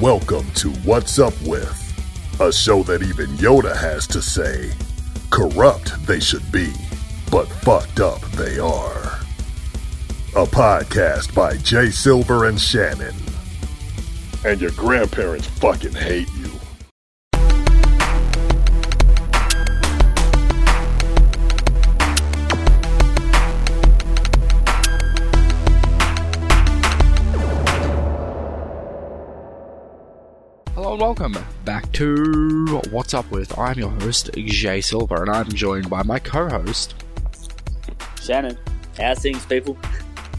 [0.00, 4.72] Welcome to What's Up With, a show that even Yoda has to say
[5.28, 6.72] corrupt they should be,
[7.30, 9.20] but fucked up they are.
[10.36, 13.14] A podcast by Jay Silver and Shannon.
[14.42, 16.59] And your grandparents fucking hate you.
[31.00, 33.58] Welcome back to What's Up With.
[33.58, 36.94] I'm your host, Jay Silver, and I'm joined by my co host.
[38.20, 38.58] Shannon,
[38.98, 39.78] how's things, people?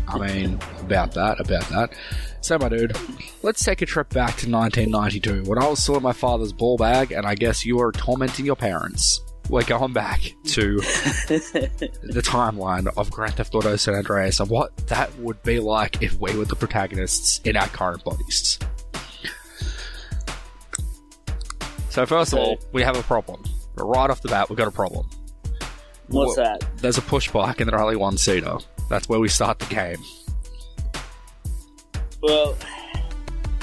[0.08, 1.94] I mean, about that, about that.
[2.42, 2.96] So, my dude,
[3.42, 6.78] let's take a trip back to 1992 when I was still in my father's ball
[6.78, 9.20] bag, and I guess you were tormenting your parents.
[9.50, 15.18] We're going back to the timeline of Grand Theft Auto San Andreas and what that
[15.18, 18.60] would be like if we were the protagonists in our current bodies.
[21.92, 23.44] So, first of all, we have a problem.
[23.76, 25.10] Right off the bat, we've got a problem.
[26.08, 26.66] What's Wha- that?
[26.78, 28.60] There's a push bike and they're only one seater.
[28.90, 29.98] That's where we start the game.
[32.22, 32.56] Well,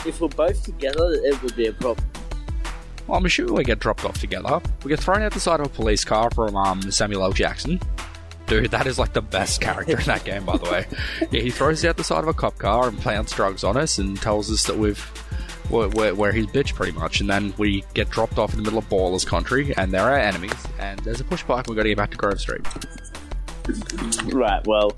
[0.04, 2.06] if we're both together, it would be a problem.
[3.06, 4.60] Well, I'm assuming we get dropped off together.
[4.84, 7.32] We get thrown out the side of a police car from um, Samuel L.
[7.32, 7.80] Jackson.
[8.46, 10.86] Dude, that is like the best character in that game, by the way.
[11.30, 13.78] Yeah, he throws us out the side of a cop car and plants drugs on
[13.78, 15.10] us and tells us that we've
[15.70, 17.20] we're, we're, we're bitch pretty much.
[17.20, 20.18] And then we get dropped off in the middle of Ballers country and they're our
[20.18, 20.66] enemies.
[20.78, 22.66] And there's a push bike and we've got to get back to Grove Street.
[24.32, 24.92] Right, well,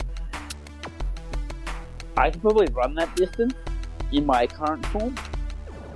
[2.17, 3.55] I could probably run that distance
[4.12, 5.15] in my current form.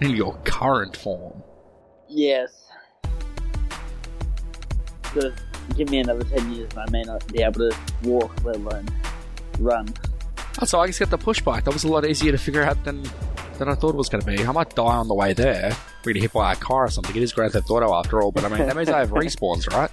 [0.01, 1.43] In your current form.
[2.09, 2.69] Yes.
[5.03, 5.33] Because
[5.77, 8.89] give me another 10 years and I may not be able to walk, let alone
[9.59, 9.93] run.
[10.61, 11.65] Oh, so I just get the push bike.
[11.65, 13.05] That was a lot easier to figure out than
[13.59, 14.45] than I thought it was going to be.
[14.45, 15.71] I might die on the way there.
[16.01, 17.15] We're going to hit by a car or something.
[17.15, 19.71] It is Grand Theft Auto after all, but I mean, that means I have respawns,
[19.73, 19.91] right?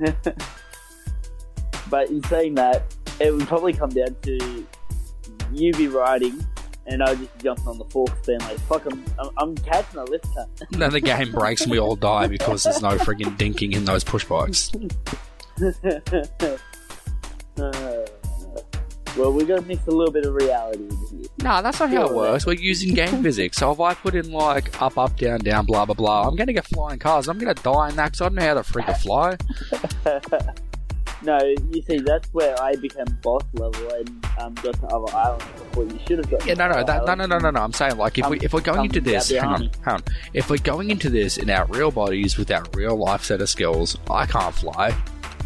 [1.90, 4.66] But in saying that, it would probably come down to
[5.52, 6.46] you be riding
[6.86, 10.04] and I just jumping on the forks being like, fuck, I'm, I'm, I'm catching a
[10.04, 10.48] lift cut.
[10.70, 14.04] Then the game breaks and we all die because there's no friggin' dinking in those
[14.04, 14.70] push bikes.
[17.56, 18.06] Uh,
[19.16, 20.88] well, we're gonna mix a little bit of reality
[21.40, 21.52] in here.
[21.52, 22.46] Nah, that's not how it works.
[22.46, 23.58] We're using game physics.
[23.58, 26.46] So if I put in like up, up, down, down, blah, blah, blah, I'm going
[26.46, 27.28] to get flying cars.
[27.28, 29.36] I'm going to die in that because I don't know how to freaking fly.
[31.22, 35.44] No, you see, that's where I became boss level and um, got to other islands
[35.44, 36.46] before you should have got.
[36.46, 37.60] Yeah, no, no, that, no, no, no, no, no.
[37.60, 40.02] I'm saying like if we if we're going come into this, hang on, hang on.
[40.32, 43.50] If we're going into this in our real bodies with our real life set of
[43.50, 44.96] skills, I can't fly.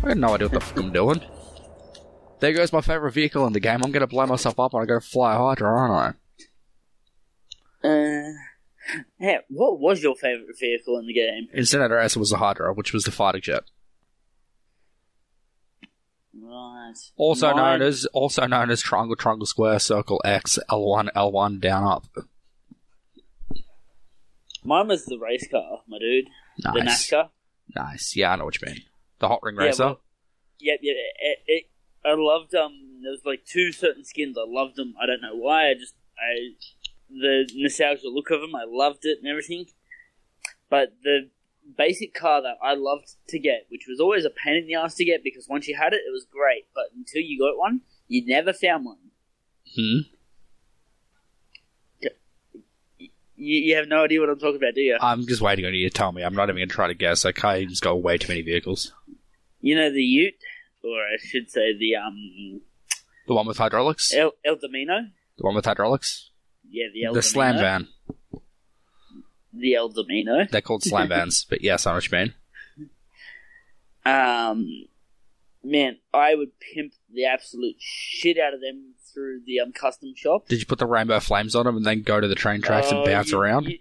[0.05, 1.21] I got no idea what the fuck I'm doing.
[2.41, 3.81] There goes my favorite vehicle in the game.
[3.85, 6.17] I'm gonna blow myself up and I gotta fly Hydra, aren't
[7.83, 7.89] I?
[7.89, 8.33] Uh,
[9.21, 11.49] yeah, what was your favorite vehicle in the game?
[11.53, 13.65] In it was the Hydra, which was the fighter jet,
[16.39, 16.93] Right.
[17.17, 21.85] also Mine- known as also known as triangle, triangle, square, circle, X, L1, L1, down,
[21.87, 22.05] up.
[24.65, 26.27] Mine was the race car, my dude.
[26.59, 27.29] The Nice, NASCAR.
[27.75, 28.17] nice.
[28.17, 28.83] Yeah, I know what you mean.
[29.19, 29.85] The hot ring Yeah, racer.
[29.85, 30.01] well,
[30.61, 30.97] Yep, yep.
[31.21, 31.65] It, it,
[32.05, 32.81] I loved um.
[33.03, 34.37] There was like two certain skins.
[34.39, 34.95] I loved them.
[35.01, 35.69] I don't know why.
[35.71, 36.55] I just I
[37.11, 38.55] the nostalgia look of them.
[38.55, 39.67] I loved it and everything.
[40.71, 41.31] But the
[41.77, 44.95] basic car that I loved to get, which was always a pain in the ass
[44.97, 46.67] to get, because once you had it, it was great.
[46.75, 48.99] But until you got one, you never found one.
[49.75, 49.99] hmm.
[53.37, 54.97] You, you have no idea what I'm talking about, do you?
[55.01, 56.23] I'm just waiting on you to tell me.
[56.23, 57.27] I'm not even gonna try to guess.
[57.27, 58.93] Okay, he's got way too many vehicles.
[59.61, 60.35] You know the Ute,
[60.85, 62.61] or I should say the um
[63.27, 64.13] The one with hydraulics.
[64.15, 65.09] El, El Domino.
[65.39, 66.31] The one with hydraulics.
[66.69, 67.89] Yeah, the El the slam van.
[69.53, 70.47] The El Domino.
[70.51, 72.35] They're called slam vans, but yes, I know what you mean.
[74.07, 74.87] Um,
[75.63, 80.49] man, I would pimp the absolute shit out of them through the um custom shop.
[80.49, 82.91] Did you put the rainbow flames on them and then go to the train tracks
[82.91, 83.67] and Oh, bounce you- around?
[83.67, 83.79] You,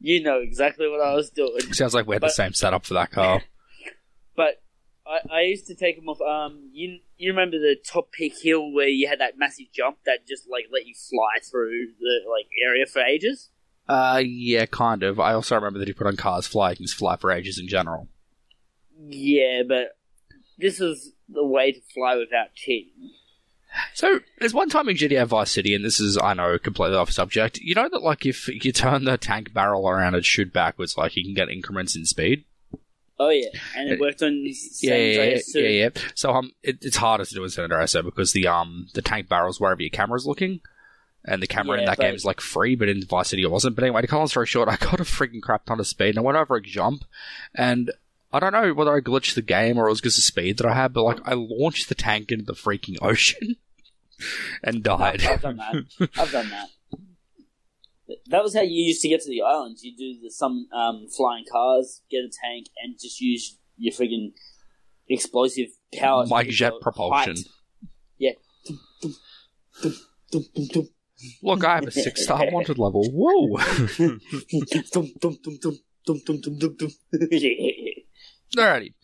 [0.00, 2.94] you know exactly what I was doing, Sounds like we had the same setup for
[2.94, 3.42] that car.
[4.36, 4.62] but
[5.06, 6.20] I, I used to take them off.
[6.20, 10.26] Um, you you remember the top peak hill where you had that massive jump that
[10.26, 13.50] just like let you fly through the like area for ages?
[13.88, 15.20] Uh, yeah, kind of.
[15.20, 16.70] I also remember that he put on cars fly.
[16.70, 18.08] You can just fly for ages in general.
[19.06, 19.98] Yeah, but
[20.58, 23.10] this is the way to fly without cheating.
[23.92, 27.10] So there's one time in GTA Vice City, and this is I know completely off
[27.10, 27.58] subject.
[27.58, 31.16] You know that like if you turn the tank barrel around and shoot backwards, like
[31.16, 32.44] you can get increments in speed.
[33.18, 35.88] Oh yeah, and it worked on Yeah, San yeah, yeah, yeah.
[36.14, 39.02] So um, it, it's harder to do in San Andreas though, because the um the
[39.02, 40.60] tank barrel's wherever your camera's looking,
[41.24, 43.76] And the camera in that game is like free, but in Vice City it wasn't.
[43.76, 45.86] But anyway, to cut a long story short, I got a freaking crap ton of
[45.86, 47.04] speed and I went over a jump
[47.54, 47.92] and
[48.32, 50.66] I don't know whether I glitched the game or it was just the speed that
[50.66, 53.56] I had, but like I launched the tank into the freaking ocean
[54.64, 55.22] and died.
[55.24, 56.08] I've done that.
[56.18, 56.68] I've done that.
[58.26, 59.82] That was how you used to get to the islands.
[59.82, 64.32] You do the, some um, flying cars, get a tank, and just use your friggin'
[65.08, 65.68] explosive
[65.98, 66.26] power.
[66.26, 67.36] Like jet propulsion.
[67.36, 67.46] Height.
[68.18, 68.32] Yeah.
[71.42, 73.04] Look, I have a six star wanted level.
[73.10, 73.56] Whoa.
[78.56, 78.94] Alrighty.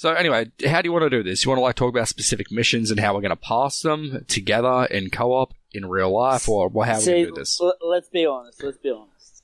[0.00, 1.44] So anyway, how do you want to do this?
[1.44, 4.24] You want to like talk about specific missions and how we're going to pass them
[4.28, 7.60] together in co-op in real life, or how we See, to do this?
[7.60, 8.62] l- let's be honest.
[8.62, 9.42] Let's be honest.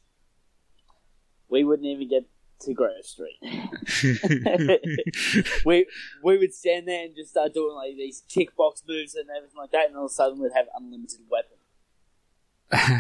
[1.51, 2.25] We wouldn't even get
[2.61, 3.37] to Grove Street.
[5.67, 5.85] we
[6.25, 9.73] we would stand there and just start doing like these kickbox moves and everything like
[9.73, 11.59] that, and all of a sudden we'd have unlimited weapon.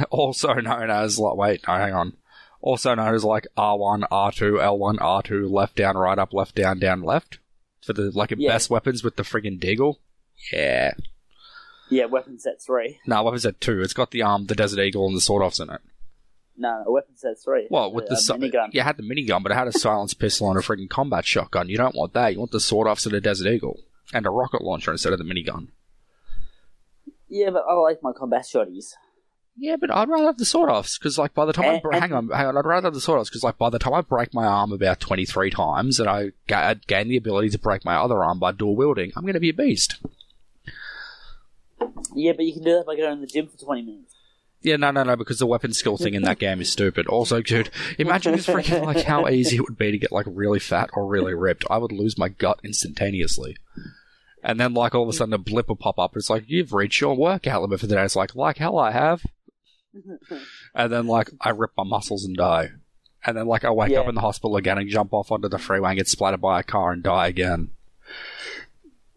[0.10, 2.18] also known as like wait, no, hang on.
[2.60, 6.18] Also known as like R one, R two, L one, R two, left down, right
[6.18, 7.38] up, left down, down, left
[7.82, 8.52] for the like Yeah.
[8.52, 9.96] best weapons with the friggin' deagle.
[10.52, 10.92] Yeah,
[11.90, 12.98] Yeah, weapon set three.
[13.06, 13.80] no, what was that two?
[13.82, 15.80] It's got the um the desert eagle and the sword offs in it.
[16.58, 17.66] No, no, weapon set three.
[17.70, 18.68] Well, with the, uh, si- minigun.
[18.72, 21.24] yeah, it had the minigun, but it had a silenced pistol and a friggin' combat
[21.26, 21.68] shotgun.
[21.68, 22.32] You don't want that.
[22.32, 23.80] You want the sword offs and a desert eagle
[24.14, 25.68] and a rocket launcher instead of the minigun.
[27.28, 28.92] Yeah, but I like my combat shotties.
[29.58, 31.82] Yeah, but I'd rather have the sword offs because, like, by the time I And-
[31.82, 33.70] br- and- hang on, hang on, I'd rather have the sword offs because, like, by
[33.70, 37.16] the time I break my arm about twenty three times and I ga- gain the
[37.16, 39.96] ability to break my other arm by dual wielding, I'm going to be a beast.
[42.14, 44.14] Yeah, but you can do that by going to the gym for twenty minutes.
[44.62, 47.06] Yeah, no, no, no, because the weapon skill thing in that game is stupid.
[47.06, 50.58] Also, dude, imagine just freaking like how easy it would be to get like really
[50.58, 51.64] fat or really ripped.
[51.70, 53.56] I would lose my gut instantaneously.
[54.42, 56.16] And then, like, all of a sudden, a blip will pop up.
[56.16, 58.04] It's like, you've reached your workout limit for the day.
[58.04, 59.24] It's like, like hell I have.
[60.74, 62.70] and then, like, I rip my muscles and die.
[63.24, 64.00] And then, like, I wake Yeah.
[64.00, 66.60] up in the hospital again and jump off onto the freeway and get splattered by
[66.60, 67.70] a car and die again.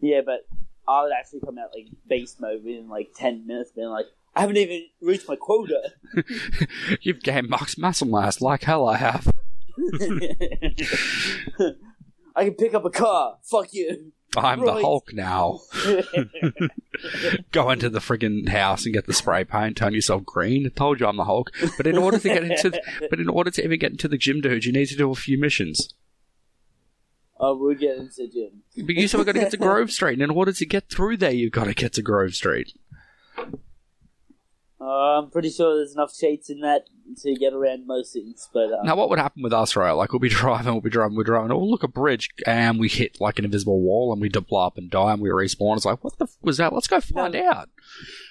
[0.00, 0.46] Yeah, but
[0.88, 4.40] I would actually come out like beast mode within like ten minutes, being like, I
[4.40, 5.92] haven't even reached my quota.
[7.02, 9.30] You've gained max muscle mass, like hell I have.
[12.36, 13.38] I can pick up a car.
[13.42, 14.12] Fuck you.
[14.36, 15.60] I'm the Hulk now.
[17.52, 20.66] Go into the friggin' house and get the spray paint, turn yourself green.
[20.66, 21.50] I told you I'm the Hulk.
[21.76, 22.80] But in order to get into,
[23.10, 25.14] but in order to even get into the gym, dude, you need to do a
[25.16, 25.92] few missions.
[27.38, 28.62] oh, we'll get into the gym.
[28.86, 31.16] But you still got to get to Grove Street, and in order to get through
[31.16, 32.72] there, you've got to get to Grove Street.
[34.80, 36.84] Uh, I'm pretty sure there's enough cheats in that
[37.22, 39.92] to get around most things, but um, Now, what would happen with us, right?
[39.92, 41.52] Like, we'll be driving, we'll be driving, we're driving.
[41.52, 44.78] Oh, look, a bridge, and we hit like an invisible wall, and we blow up
[44.78, 45.76] and die, and we respawn.
[45.76, 46.72] It's like, what the f- was that?
[46.72, 47.50] Let's go find No.
[47.50, 47.68] out.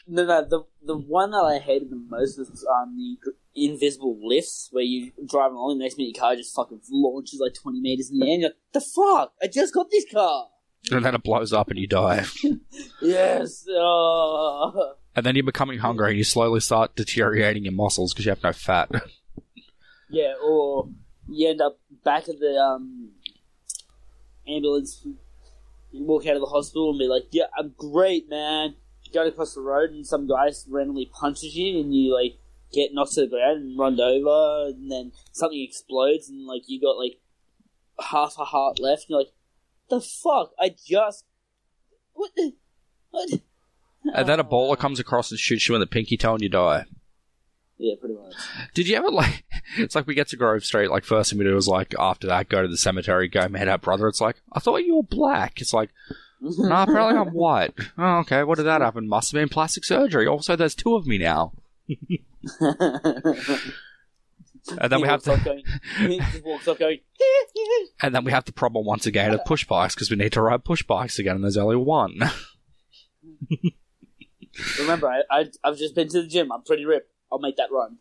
[0.07, 3.17] no, no, the the one that I hated the most was um the
[3.55, 7.39] invisible lifts where you drive along, and the next minute your car just fucking launches
[7.41, 8.33] like 20 meters in the air.
[8.33, 9.33] And you're like, the fuck!
[9.43, 10.47] I just got this car.
[10.91, 12.25] And then it blows up, and you die.
[13.01, 13.65] Yes.
[13.69, 14.93] Oh.
[15.15, 18.43] And then you're becoming hungry, and you slowly start deteriorating your muscles because you have
[18.43, 18.89] no fat.
[20.09, 20.89] Yeah, or
[21.27, 23.11] you end up back at the um,
[24.47, 25.05] ambulance.
[25.91, 29.27] You walk out of the hospital and be like, "Yeah, I'm great, man." You go
[29.27, 32.39] across the road and some guy randomly punches you, and you like
[32.73, 36.81] get knocked to the ground and run over, and then something explodes, and like you
[36.81, 37.19] got like
[37.99, 39.03] half a heart left.
[39.03, 39.33] And you're like,
[39.89, 40.53] "The fuck?
[40.59, 41.23] I just
[42.13, 42.31] what?
[42.35, 42.53] The,
[43.11, 43.29] what?"
[44.13, 46.41] And then a bowler uh, comes across and shoots you in the pinky toe, and
[46.41, 46.85] you die.
[47.77, 48.33] Yeah, pretty much.
[48.73, 49.43] Did you ever like?
[49.77, 50.89] It's like we get to Grove Street.
[50.89, 53.67] Like first thing we do is like after that, go to the cemetery, go meet
[53.67, 54.07] our brother.
[54.07, 55.61] It's like I thought you were black.
[55.61, 55.91] It's like
[56.41, 57.73] no, apparently I'm white.
[57.95, 58.43] Oh, okay.
[58.43, 59.07] What did that happen?
[59.07, 60.25] Must have been plastic surgery.
[60.25, 61.53] Also, there's two of me now.
[64.77, 65.63] And then He we have to, going,
[65.97, 66.99] he walks off going,
[68.03, 70.41] and then we have the problem once again of push bikes because we need to
[70.41, 72.19] ride push bikes again, and there's only one.
[74.79, 76.51] Remember, I, I, I've just been to the gym.
[76.51, 77.11] I'm pretty ripped.
[77.31, 77.97] I'll make that run.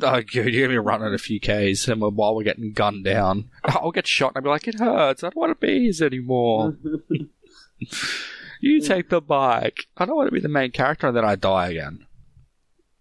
[0.00, 0.54] Oh, good.
[0.54, 4.06] You're to be running a few Ks, and while we're getting gunned down, I'll get
[4.06, 5.22] shot, and I'll be like, it hurts.
[5.22, 6.76] I don't want to be his anymore.
[8.60, 9.86] you take the bike.
[9.96, 12.06] I don't want to be the main character, and then I die again.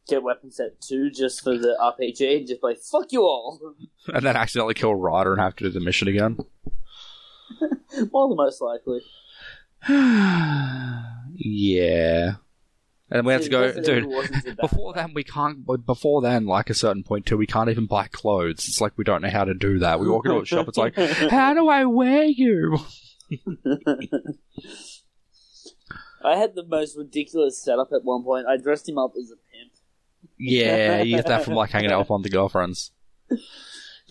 [0.08, 3.60] Get weapon set two just for the RPG and just like, fuck you all.
[4.14, 6.40] And then accidentally kill Ryder and have to do the mission again.
[8.12, 9.02] More the most likely.
[11.38, 12.34] yeah.
[13.12, 14.06] And then we have to go, dude.
[14.06, 14.58] wasn't too bad.
[14.70, 15.66] Before then, we can't.
[15.86, 18.66] Before then, like a certain point too, we can't even buy clothes.
[18.70, 20.00] It's like we don't know how to do that.
[20.00, 20.70] We walk into a shop.
[20.70, 20.96] It's like,
[21.30, 22.78] how do I wear you?
[26.24, 28.46] I had the most ridiculous setup at one point.
[28.48, 29.72] I dressed him up as a pimp.
[30.40, 32.92] Yeah, you get that from like hanging out with one of the girlfriends.
[33.30, 33.38] You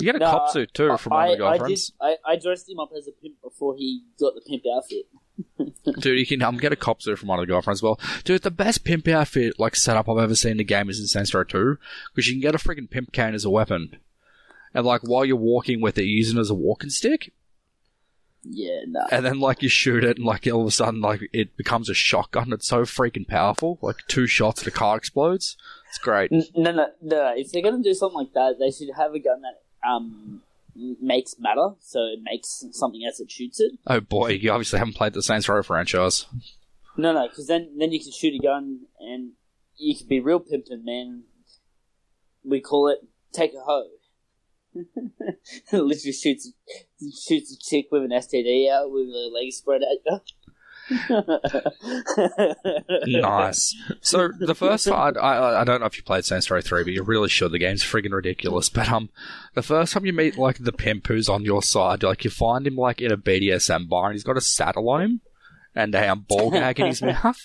[0.05, 1.59] get a No, cop suit too from one I, of the I did.
[1.61, 1.93] girlfriends.
[2.01, 5.07] I, I dressed him up as a pimp before he got the pimp outfit.
[6.01, 7.99] Dude, you can um, get a cop suit from one of the girlfriends as well.
[8.25, 11.07] Dude, the best pimp outfit like setup I've ever seen in the game is in
[11.07, 11.79] Saints Row 2,
[12.15, 13.97] because you can get a freaking pimp cane as a weapon.
[14.75, 17.33] And like while you're walking with it, you're using it as a walking stick,
[18.45, 19.01] Yeah, no.
[19.11, 21.89] and then like you shoot it, and like all of a sudden like it becomes
[21.91, 22.53] a shotgun.
[22.53, 23.79] It's so freaking powerful.
[23.83, 25.57] Like two shots, the car explodes.
[25.89, 26.31] It's great.
[26.31, 27.33] No, no, no.
[27.37, 30.43] If they're gonna do something like that, they should have a gun that um
[31.01, 33.73] makes matter, so it makes something as it shoots it.
[33.87, 36.27] Oh boy, you obviously haven't played the Saints Row franchise.
[36.97, 39.33] No, no, because then then you can shoot a gun and
[39.77, 41.25] you can be real pimping, man.
[42.45, 42.99] We call it
[43.33, 43.89] take a hoe.
[45.73, 46.53] Literally shoots
[47.01, 50.23] shoots a chick with an STD out with her legs spread out.
[53.07, 53.75] Nice.
[54.01, 56.93] So the first part, I, I don't know if you played Saints Row three, but
[56.93, 57.53] you're really should.
[57.53, 58.69] The game's friggin' ridiculous.
[58.69, 59.11] But um,
[59.55, 62.67] the first time you meet like the pimp who's on your side, like you find
[62.67, 65.21] him like in a BDSM bar, and he's got a saddle on him
[65.75, 67.45] and a um, ball gag in his mouth.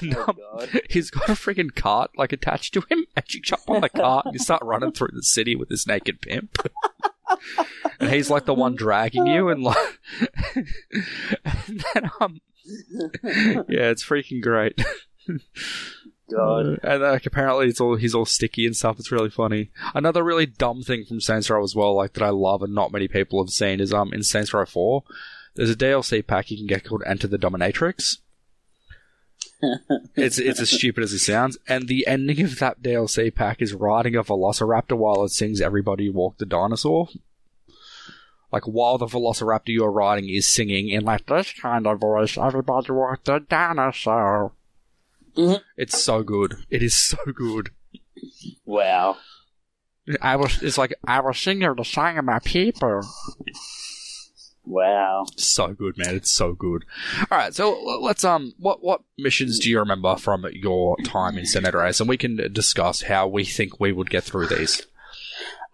[0.00, 0.80] And, Oh, um, God.
[0.90, 4.26] he's got a friggin' cart like attached to him, and you jump on the cart
[4.26, 6.56] and you start running through the city with this naked pimp.
[8.00, 9.98] and he's like the one dragging you, and like,
[10.54, 12.40] and then um,
[13.68, 14.80] yeah, it's freaking great.
[16.30, 16.78] God.
[16.82, 18.98] And like apparently it's all he's all sticky and stuff.
[18.98, 19.70] It's really funny.
[19.94, 22.92] Another really dumb thing from Saints Row as well, like that I love and not
[22.92, 25.04] many people have seen, is um in Saints Row Four,
[25.54, 28.18] there's a DLC pack you can get called Enter the Dominatrix.
[30.16, 33.74] it's it's as stupid as it sounds, and the ending of that DLC pack is
[33.74, 37.08] riding a Velociraptor while it sings "Everybody Walk the Dinosaur."
[38.52, 42.92] Like while the Velociraptor you're riding is singing in like this kind of voice, "Everybody
[42.92, 44.52] walk the dinosaur."
[45.36, 45.60] Mhm.
[45.76, 46.56] It's so good.
[46.70, 47.70] It is so good.
[48.64, 49.16] Wow.
[50.22, 50.62] I was.
[50.62, 53.02] It's like I was singing the song of my people.
[54.64, 55.24] Wow.
[55.36, 56.14] So good, man.
[56.14, 56.84] It's so good.
[57.30, 61.46] All right, so let's um, what what missions do you remember from your time in
[61.56, 64.86] Andreas, and we can discuss how we think we would get through these.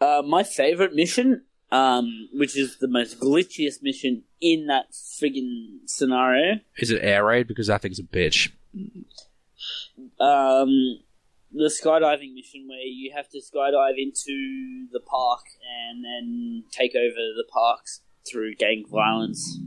[0.00, 1.42] Uh, my favorite mission,
[1.74, 7.48] um, which is the most glitchiest mission in that friggin' scenario, Is it air raid?
[7.48, 8.52] Because that thing's a bitch.
[10.20, 10.68] um,
[11.50, 15.40] the skydiving mission where you have to skydive into the park
[15.88, 19.58] and then take over the parks through gang violence.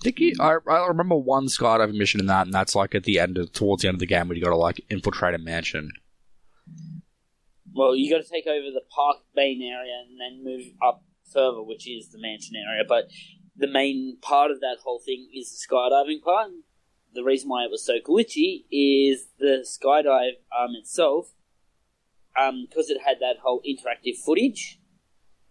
[0.00, 3.02] I think you, I, I remember one skydiving mission in that, and that's like at
[3.02, 5.34] the end of towards the end of the game where you got to like infiltrate
[5.34, 5.90] a mansion.
[7.74, 11.62] Well, you got to take over the park main area and then move up further,
[11.62, 12.84] which is the mansion area.
[12.88, 13.10] But
[13.56, 16.50] the main part of that whole thing is the skydiving part.
[17.14, 21.32] The reason why it was so glitchy is the skydive um, itself,
[22.34, 24.78] because it had that whole interactive footage.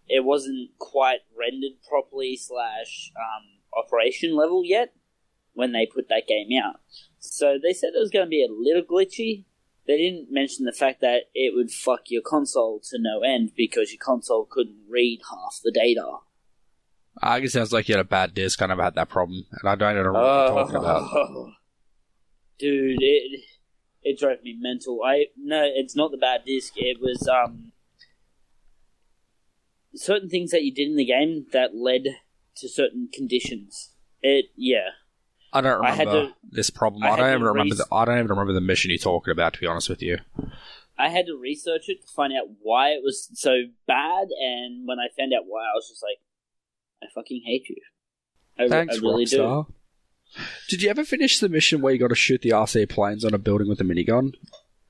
[0.06, 4.94] It wasn't quite rendered properly slash um, operation level yet
[5.52, 6.76] when they put that game out.
[7.18, 9.44] So they said it was going to be a little glitchy,
[9.88, 13.90] they didn't mention the fact that it would fuck your console to no end because
[13.90, 16.18] your console couldn't read half the data.
[17.22, 18.60] I guess it sounds like you had a bad disc.
[18.60, 21.10] I never had that problem, and I don't know what you're talking about.
[21.12, 21.52] Oh.
[22.58, 23.40] Dude, it
[24.02, 25.00] it drove me mental.
[25.04, 26.74] I no, it's not the bad disc.
[26.76, 27.72] It was um
[29.94, 32.02] certain things that you did in the game that led
[32.56, 33.94] to certain conditions.
[34.20, 34.90] It yeah.
[35.52, 37.02] I don't I had remember to- this problem.
[37.02, 37.70] I I, don't even remember.
[37.74, 39.54] res- The, I don't even remember the mission you're talking about.
[39.54, 40.18] To be honest with you,
[40.98, 44.98] I had to research it to find out why it was so bad, and when
[44.98, 46.18] I found out why, I was just like,
[47.02, 47.76] I fucking hate you.
[48.58, 49.38] I, thanks, I really do.
[49.38, 49.66] Rockstar.
[50.68, 53.32] Did you ever finish the mission where you got to shoot the RC planes on
[53.32, 54.34] a building with a minigun?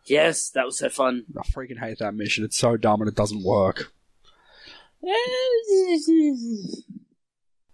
[0.07, 1.27] Yes, that was so fun.
[1.39, 2.43] I freaking hate that mission.
[2.45, 3.93] It's so dumb and it doesn't work.
[5.07, 5.11] Eh,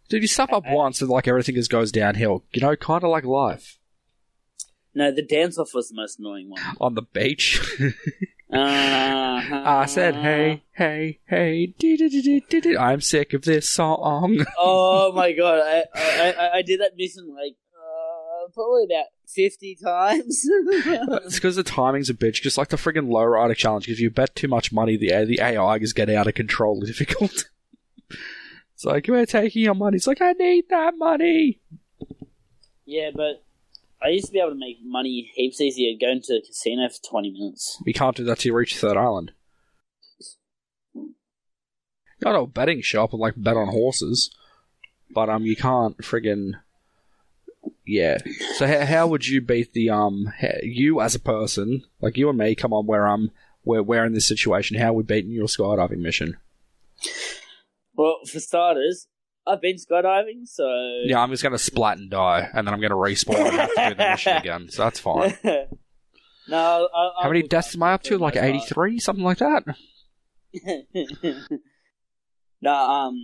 [0.08, 2.44] Dude, you step up I- once and like everything just goes downhill.
[2.52, 3.78] You know, kind of like life
[4.94, 6.60] No, the dance off was the most annoying one.
[6.80, 7.60] on the beach.
[8.52, 11.74] Uh, I said, "Hey, hey, hey.
[12.78, 17.34] I'm sick of this song." Oh my god, I, I, I, I did that mission
[17.34, 20.42] like uh, probably about 50 times.
[21.24, 22.42] it's because the timing's a bitch.
[22.42, 23.88] Just like the friggin' low rider challenge.
[23.88, 27.46] If you bet too much money, the the AI is getting out of control difficult.
[28.74, 29.96] It's like we're taking your money.
[29.96, 31.60] It's like I need that money.
[32.84, 33.44] yeah, but
[34.02, 37.10] I used to be able to make money heaps easier going to a casino for
[37.10, 37.82] 20 minutes.
[37.86, 39.32] We can't do that till you reach Third Island.
[42.22, 44.30] Got a betting shop and like bet on horses,
[45.10, 46.54] but um, you can't friggin'
[47.86, 48.18] yeah.
[48.56, 52.38] So how, how would you beat the um you as a person like you and
[52.38, 52.54] me?
[52.54, 53.30] Come on, where um
[53.64, 54.78] we're, we're in this situation.
[54.78, 56.36] How are we beating your skydiving mission?
[57.96, 59.06] Well, for starters,
[59.46, 60.64] I've been skydiving, so
[61.04, 63.54] Yeah, I'm just going to splat and die, and then I'm going to respawn and
[63.54, 64.68] have to do the mission again.
[64.70, 65.36] So that's fine.
[66.48, 66.88] no.
[66.94, 68.18] I, I How many deaths am I up to?
[68.18, 69.64] Like 83, something like that.
[72.62, 73.18] no, um,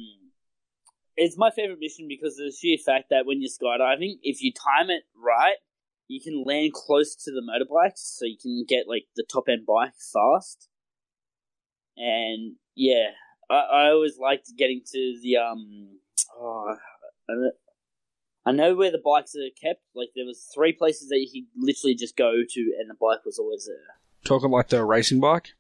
[1.17, 4.53] it's my favorite mission because of the sheer fact that when you're skydiving, if you
[4.53, 5.57] time it right,
[6.09, 9.65] you can land close to the motorbikes, so you can get like the top end
[9.67, 10.69] bike fast.
[11.97, 13.11] And yeah,
[13.51, 15.99] I, I always liked getting to the um.
[16.39, 16.77] Oh,
[18.47, 19.83] I know where the bikes are kept.
[19.95, 23.25] Like there was three places that you could literally just go to, and the bike
[23.25, 23.97] was always there.
[24.25, 25.53] Talking like the racing bike.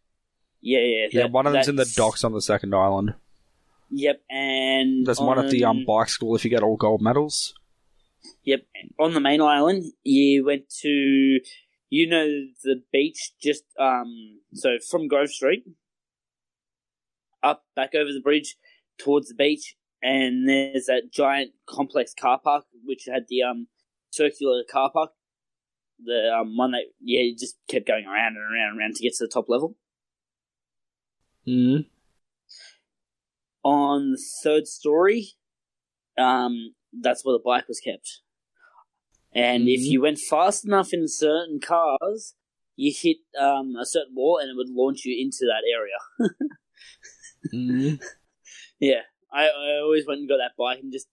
[0.63, 1.07] Yeah, yeah.
[1.11, 3.15] Yeah, that- one of them's in the docks on the second island.
[3.91, 7.55] Yep, and There's one at the um bike school if you get all gold medals.
[8.45, 8.63] Yep,
[8.99, 11.41] on the main island, you went to,
[11.89, 12.27] you know,
[12.63, 15.65] the beach just um, so from Grove Street,
[17.43, 18.57] up back over the bridge
[18.99, 23.69] towards the beach, and there's that giant complex car park which had the um
[24.11, 25.11] circular car park,
[26.05, 29.03] the um one that yeah you just kept going around and around and around to
[29.03, 29.77] get to the top level.
[31.47, 31.87] Mm.
[33.63, 35.29] On the third story,
[36.19, 38.21] um, that's where the bike was kept.
[39.33, 39.91] And if Mhm.
[39.91, 42.35] you went fast enough in certain cars,
[42.77, 45.99] you hit um, a certain wall and it would launch you into that area.
[47.53, 48.01] Mm.
[48.81, 49.01] yeah,
[49.33, 51.09] I, I always went and got that bike and just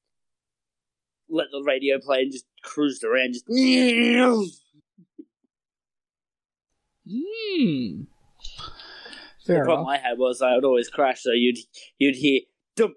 [1.30, 3.34] let the radio play and just cruised around.
[3.34, 3.48] Just
[7.08, 8.08] Mm.
[9.46, 9.88] the problem enough.
[9.88, 11.58] I had was I would always crash, so you'd
[11.98, 12.42] you'd hear
[12.76, 12.96] dump.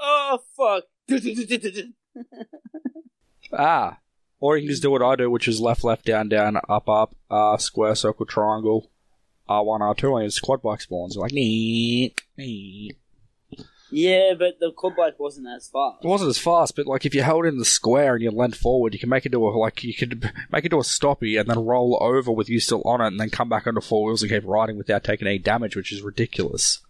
[0.00, 0.84] Oh fuck!
[3.54, 3.98] Ah.
[4.40, 6.88] Or you can just do what I do, which is left, left, down, down, up,
[6.88, 8.90] up, uh, square, circle, triangle,
[9.48, 11.16] R1, R2, and it's quad bike spawns.
[11.16, 11.32] Like.
[13.92, 16.02] Yeah, but the quad bike wasn't as fast.
[16.02, 18.56] It wasn't as fast, but like if you held in the square and you leant
[18.56, 21.38] forward, you can make it do a like you could make it do a stoppy
[21.38, 24.06] and then roll over with you still on it, and then come back onto four
[24.06, 26.80] wheels and keep riding without taking any damage, which is ridiculous.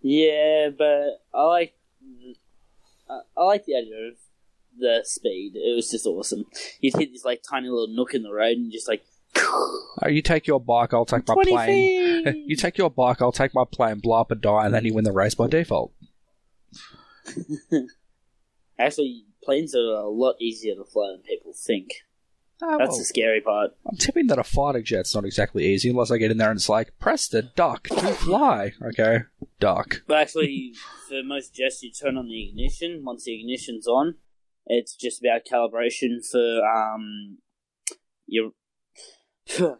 [0.00, 1.74] Yeah, but I like
[3.10, 4.14] I, I like the idea of
[4.78, 5.56] the speed.
[5.56, 6.44] It was just awesome.
[6.80, 9.04] You'd hit this like tiny little nook in the road and just like
[10.08, 12.24] You take your bike, I'll take my plane.
[12.24, 12.44] feet.
[12.46, 14.94] You take your bike, I'll take my plane, blow up and die, and then you
[14.94, 15.92] win the race by default.
[18.78, 21.90] Actually, planes are a lot easier to fly than people think.
[22.62, 23.70] Ah, That's well, the scary part.
[23.86, 26.58] I'm tipping that a fighter jet's not exactly easy unless I get in there and
[26.58, 28.72] it's like, press the duck to fly.
[28.82, 29.20] Okay,
[29.60, 30.02] duck.
[30.06, 30.74] But actually,
[31.08, 33.02] for most jets, you turn on the ignition.
[33.04, 34.16] Once the ignition's on,
[34.66, 37.38] it's just about calibration for um
[38.26, 38.50] your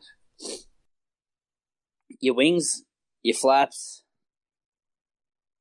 [2.21, 2.85] your wings,
[3.23, 4.03] your flaps,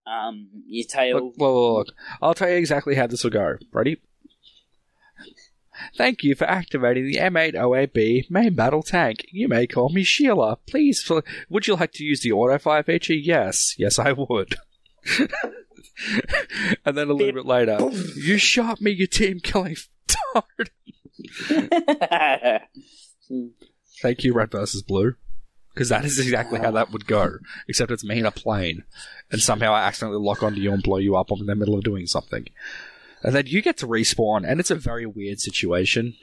[0.06, 1.16] um, your tail.
[1.16, 1.96] Look, look, look, look.
[2.22, 3.58] I'll tell you exactly how this will go.
[3.72, 3.98] Ready?
[5.96, 9.26] Thank you for activating the M808B main battle tank.
[9.32, 10.58] You may call me Sheila.
[10.68, 11.10] Please,
[11.50, 13.14] would you like to use the auto fire feature?
[13.14, 13.76] Yes.
[13.78, 14.56] Yes, I would.
[16.86, 17.78] and then a little bit later,
[18.16, 20.72] you shot me, you team killing tard.
[24.02, 25.16] Thank you, Red versus Blue.
[25.74, 27.38] Because that is exactly how that would go.
[27.68, 28.84] Except it's me in a plane.
[29.32, 31.76] And somehow I accidentally lock onto you and blow you up I'm in the middle
[31.76, 32.48] of doing something.
[33.24, 36.16] And then you get to respawn, and it's a very weird situation.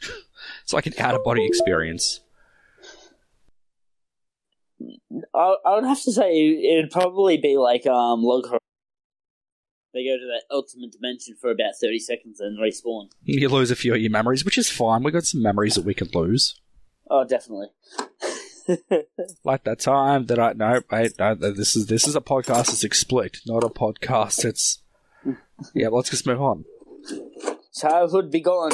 [0.62, 2.20] it's like an out of body experience.
[5.34, 6.32] I, I would have to say
[6.72, 8.44] it'd probably be like um Log
[9.92, 13.10] They go to that ultimate dimension for about thirty seconds and respawn.
[13.24, 15.02] You lose a few of your memories, which is fine.
[15.02, 16.60] We've got some memories that we can lose.
[17.10, 17.68] Oh, definitely.
[19.44, 22.68] Like that time that I no, wait, no, this is this is a podcast.
[22.68, 24.44] It's explicit, not a podcast.
[24.44, 24.80] It's
[25.74, 25.88] yeah.
[25.88, 26.66] Let's just move on.
[27.74, 28.72] Childhood be gone.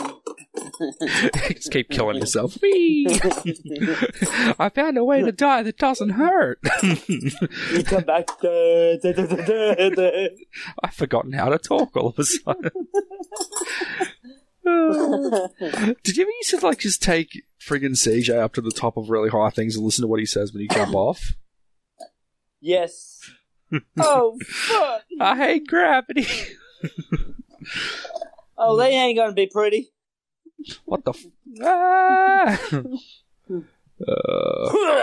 [1.53, 2.59] just keep killing yourself.
[2.63, 6.59] I found a way to die that doesn't hurt.
[6.83, 8.31] You come back.
[8.43, 10.29] Uh, da, da, da, da.
[10.83, 12.71] I've forgotten how to talk all of a sudden.
[16.03, 19.11] Did you ever used to like just take friggin' CJ up to the top of
[19.11, 21.33] really high things and listen to what he says when you jump off?
[22.61, 23.21] yes.
[23.99, 25.03] Oh fuck!
[25.21, 26.27] I hate gravity.
[28.57, 29.89] Oh, they ain't gonna be pretty.
[30.85, 31.11] What the?
[31.11, 31.27] F-
[31.65, 32.61] ah!
[34.07, 35.03] Uh,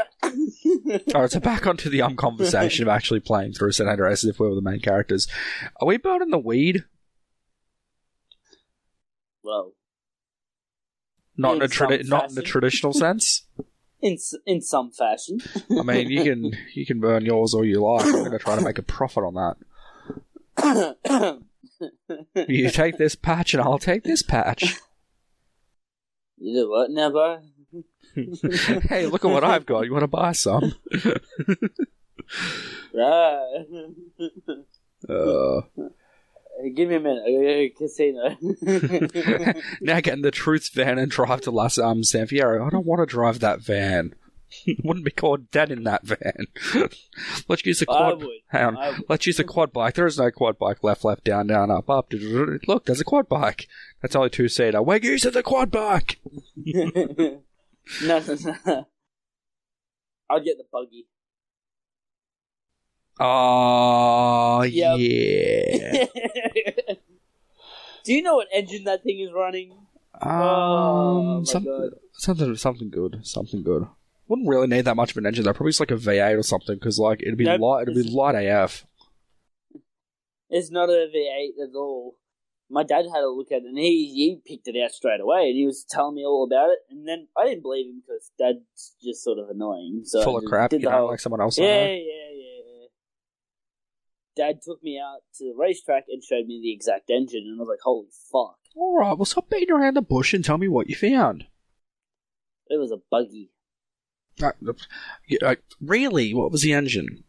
[1.14, 4.40] Alright, so back onto the um conversation of actually playing through San Andreas as if
[4.40, 5.28] we were the main characters.
[5.82, 6.86] Are we burning the weed?
[9.44, 9.74] well,
[11.42, 12.44] Not in a In tradi- not in a fashion.
[12.46, 13.44] traditional sense.
[14.02, 15.40] in in some fashion.
[15.78, 18.06] I mean, you can you can burn yours all you like.
[18.06, 19.56] I'm going to try to make a profit on
[20.58, 21.42] that.
[22.48, 24.78] You take this patch, and I'll take this patch.
[26.38, 27.40] you do what now, bro?
[28.88, 29.86] hey, look at what I've got.
[29.86, 30.76] You want to buy some?
[32.94, 33.66] Right.
[35.10, 35.62] Uh,
[36.76, 37.24] Give me a minute.
[37.26, 38.38] I go to a casino.
[39.82, 42.66] now get in the truth van and drive to Las um, San Fierro.
[42.66, 44.14] I don't want to drive that van.
[44.84, 46.48] Wouldn't be caught dead in that van.
[47.48, 48.24] Let's use a quad.
[48.48, 48.78] Hang on.
[48.78, 49.04] I would.
[49.10, 49.96] Let's use a quad bike.
[49.96, 50.84] There is no quad bike.
[50.84, 52.12] Left, left, down, down, up, up.
[52.68, 53.68] Look, there's a quad bike.
[54.02, 54.82] That's only two seater.
[54.82, 56.20] We're using the quad bike.
[56.56, 56.92] no,
[58.04, 58.88] no, no.
[60.30, 61.08] I'll get the buggy.
[63.24, 64.96] Oh, Yep.
[65.00, 66.06] yeah.
[68.04, 69.74] Do you know what engine that thing is running?
[70.20, 71.66] Um, oh my some-
[72.14, 73.86] something, something good, something good.
[74.28, 75.54] Wouldn't really need that much of an engine though.
[75.54, 77.60] Probably just like a V8 or something, because like it'd be Nope.
[77.62, 77.82] light.
[77.84, 78.86] It'd be light AF.
[80.50, 82.16] It's not a V8 at all.
[82.70, 85.48] My dad had a look at it and he, he picked it out straight away
[85.50, 86.80] and he was telling me all about it.
[86.90, 90.02] And then I didn't believe him because dad's just sort of annoying.
[90.06, 90.70] So Full of crap.
[90.70, 91.58] Did You the know, whole, like someone else.
[91.58, 92.51] Yeah, yeah, yeah.
[94.36, 97.62] Dad took me out to the racetrack and showed me the exact engine, and I
[97.62, 99.18] was like, "Holy fuck!" All right.
[99.18, 101.46] Well, stop beating around the bush and tell me what you found.
[102.70, 103.52] It was a buggy,
[104.42, 104.52] Uh,
[105.42, 106.34] uh, really?
[106.34, 107.24] What was the engine?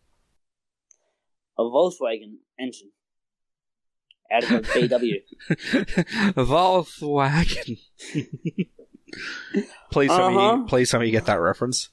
[1.59, 2.91] a Volkswagen engine,
[4.33, 5.21] out of a VW.
[6.35, 7.79] Volkswagen.
[9.91, 10.37] please tell me.
[10.37, 10.57] Uh-huh.
[10.59, 11.91] You, please tell me you get that reference.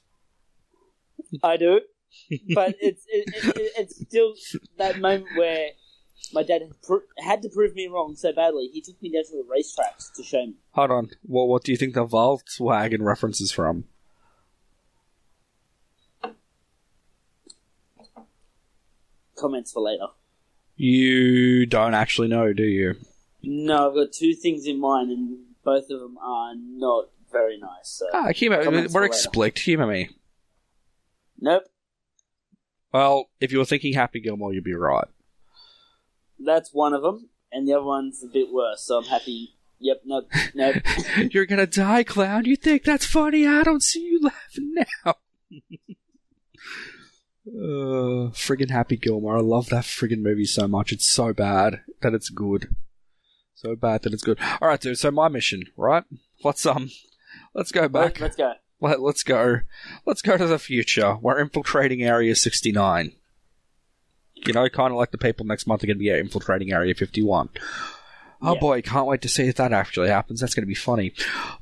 [1.42, 1.80] I do,
[2.54, 4.34] but it's it, it, it, it's still
[4.78, 5.70] that moment where
[6.32, 6.62] my dad
[7.18, 8.68] had, to prove me wrong so badly.
[8.72, 10.54] He took me down to the racetracks to show me.
[10.72, 11.10] Hold on.
[11.24, 13.84] Well, what do you think the Volkswagen reference is from?
[19.36, 20.06] Comments for later.
[20.76, 22.94] You don't actually know, do you?
[23.42, 27.88] No, I've got two things in mind, and both of them are not very nice.
[27.88, 28.88] So Ah, humor.
[28.88, 29.58] We're explicit.
[29.60, 30.10] Humor me.
[31.40, 31.64] nope,
[32.92, 35.06] Well, if you were thinking Happy Gilmore, you'd be right.
[36.38, 38.82] that's one of them, and the other one's a bit worse.
[38.82, 39.54] So I'm happy.
[39.78, 40.22] Yep, no,
[40.54, 40.76] nope.
[41.30, 42.44] You're gonna die, clown.
[42.44, 43.46] You think that's funny?
[43.46, 45.14] I don't see you laughing now.
[47.46, 49.38] uh, friggin' Happy Gilmore.
[49.38, 50.92] I love that friggin' movie so much.
[50.92, 52.74] It's so bad that it's good.
[53.54, 54.38] So bad that it's good.
[54.60, 54.98] All right, dude.
[54.98, 56.04] So my mission, right?
[56.44, 56.90] Let's um,
[57.54, 58.20] let's go back.
[58.20, 58.54] Let's go.
[58.80, 59.60] Let, let's go.
[60.06, 61.16] Let's go to the future.
[61.20, 63.12] We're infiltrating Area 69.
[64.34, 66.94] You know, kind of like the people next month are going to be infiltrating Area
[66.94, 67.50] 51.
[68.42, 68.60] Oh Yeah.
[68.60, 70.40] boy, can't wait to see if that actually happens.
[70.40, 71.12] That's going to be funny.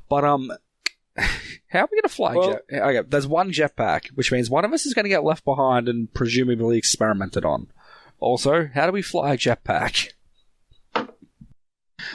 [0.09, 0.49] But, um,
[1.17, 2.63] how are we going to fly Well- jet?
[2.81, 5.89] Okay, there's one jetpack, which means one of us is going to get left behind
[5.89, 7.67] and presumably experimented on.
[8.21, 10.11] Also, how do we fly a jetpack?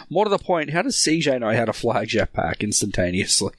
[0.09, 3.53] More to the point, how does CJ know how to fly a jetpack instantaneously?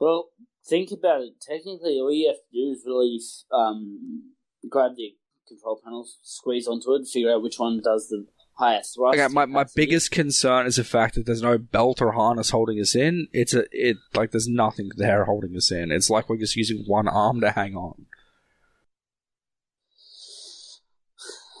[0.00, 0.30] Well,
[0.66, 1.34] think about it.
[1.40, 3.20] Technically, all you have to do is really
[3.52, 4.32] um,
[4.68, 5.14] grab the
[5.46, 9.18] control panels, squeeze onto it, figure out which one does the highest thrust.
[9.18, 12.80] Okay, my, my biggest concern is the fact that there's no belt or harness holding
[12.80, 13.28] us in.
[13.32, 15.92] It's a it like there's nothing there holding us in.
[15.92, 18.06] It's like we're just using one arm to hang on.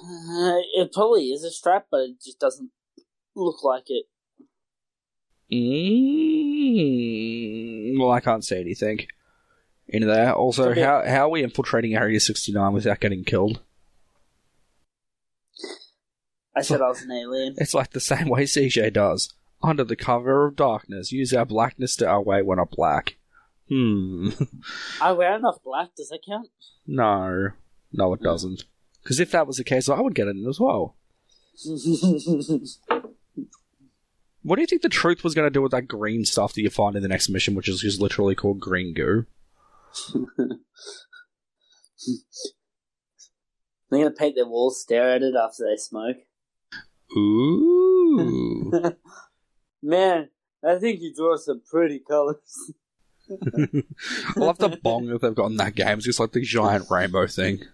[0.02, 2.70] Uh, it probably is a strap, but it just doesn't
[3.36, 4.06] look like it.
[6.60, 9.06] Mm, well, I can't say anything
[9.88, 10.32] in there.
[10.34, 10.82] Also, Okay.
[10.82, 13.60] how how are we infiltrating Area 69 without getting killed?
[16.56, 17.54] I said I was an alien.
[17.58, 19.32] It's like the same way CJ does.
[19.62, 23.16] Under the cover of darkness, use our blackness to our outweigh when we're black.
[23.68, 24.30] Hmm.
[25.00, 25.94] I wear enough black.
[25.96, 26.48] Does that count?
[26.86, 27.50] no.
[27.92, 28.62] No, it doesn't.
[29.02, 30.94] Because if that was the case, I would get in as well.
[34.42, 36.62] What do you think the truth was going to do with that green stuff that
[36.62, 39.26] you find in the next mission, which is just literally called green goo?
[43.90, 46.18] They're gonna paint their walls, stare at it after they smoke.
[47.16, 48.70] Ooh.
[49.82, 50.30] Man,
[50.64, 52.72] I think you draw some pretty colors.
[53.30, 53.82] I
[54.36, 55.98] love the bong that they've got in that game.
[55.98, 57.64] It's just like the giant rainbow thing.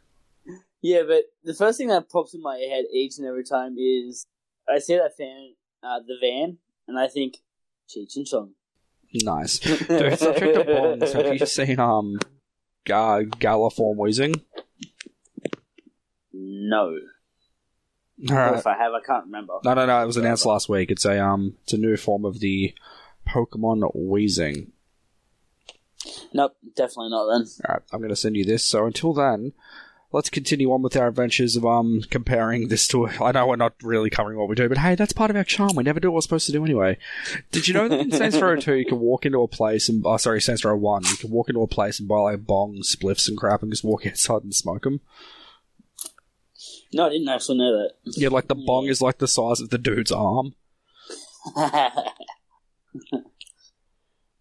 [0.82, 4.24] Yeah, but the first thing that pops in my head each and every time is
[4.72, 6.58] I see that fan, uh, the van,
[6.88, 7.38] and I think
[7.88, 8.50] Cheech and Chong.
[9.14, 9.58] Nice.
[9.60, 9.78] Dude,
[10.18, 11.12] subject to bongs.
[11.12, 12.18] Have you seen um,
[12.84, 14.42] Ga- Galiform Weezing?
[16.32, 16.98] No.
[18.30, 18.58] Or Alright.
[18.58, 19.54] if I have, I can't remember.
[19.64, 20.02] No, no, no.
[20.02, 20.90] It was announced last week.
[20.90, 22.74] It's a um, it's a new form of the
[23.28, 24.68] Pokemon Weezing.
[26.32, 27.46] Nope, definitely not then.
[27.68, 28.64] Alright, I'm going to send you this.
[28.64, 29.52] So until then,
[30.12, 33.08] let's continue on with our adventures of um comparing this to.
[33.08, 35.44] I know we're not really covering what we do, but hey, that's part of our
[35.44, 35.76] charm.
[35.76, 36.98] We never do what we're supposed to do anyway.
[37.50, 40.02] Did you know that in Saints Row 2 you can walk into a place and.
[40.06, 42.94] Oh, sorry, Saints Row 1, you can walk into a place and buy like bongs,
[42.94, 45.00] spliffs, and crap and just walk outside and smoke them?
[46.92, 47.92] No, I didn't actually know that.
[48.16, 50.54] Yeah, like the bong is like the size of the dude's arm.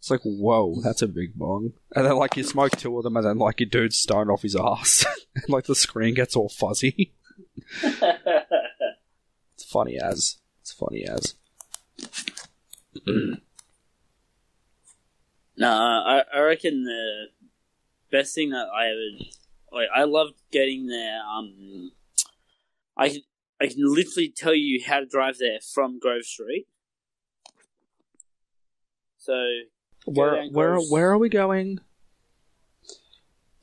[0.08, 0.16] that.
[0.16, 1.74] It's like, whoa, that's a big bong.
[1.96, 4.44] And then, like, you smoke two of them, and then, like, your dude's stoned off
[4.44, 5.06] his ass.
[5.36, 7.14] and, like, the screen gets all fuzzy.
[7.84, 10.38] it's funny as.
[10.62, 11.36] It's funny as.
[15.58, 17.26] no, I, I reckon the
[18.12, 19.26] best thing that I ever
[19.72, 21.20] like I loved getting there.
[21.22, 21.92] Um,
[22.98, 23.22] I can
[23.62, 26.68] I can literally tell you how to drive there from Grove Street.
[29.18, 29.34] So
[30.06, 31.80] Where, where, where are we going?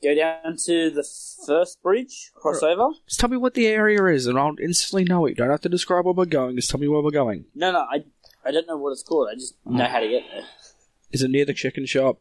[0.03, 1.07] go down to the
[1.47, 2.89] first bridge, cross over.
[3.07, 5.29] Just tell me what the area is, and I'll instantly know it.
[5.29, 7.45] You don't have to describe where we're going, just tell me where we're going.
[7.55, 8.03] No, no, I
[8.45, 9.29] I don't know what it's called.
[9.31, 10.43] I just know how to get there.
[11.11, 12.19] Is it near the chicken shop?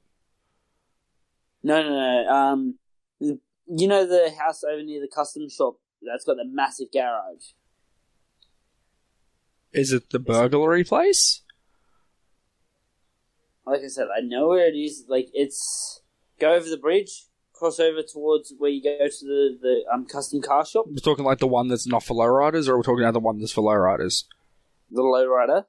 [1.62, 2.32] No, no, no.
[2.32, 2.78] Um,
[3.20, 7.52] you know the house over near the custom shop that's got the massive garage.
[9.72, 11.40] Is it the burglary place?
[13.66, 15.04] Like I said, I know where it is.
[15.08, 16.00] Like it's
[16.40, 20.42] go over the bridge, cross over towards where you go to the the um custom
[20.42, 23.14] car shop, We're talking like the one that's not for lowriders, or we're talking about
[23.14, 24.24] the one that's for lowriders?
[24.90, 25.64] the lowrider.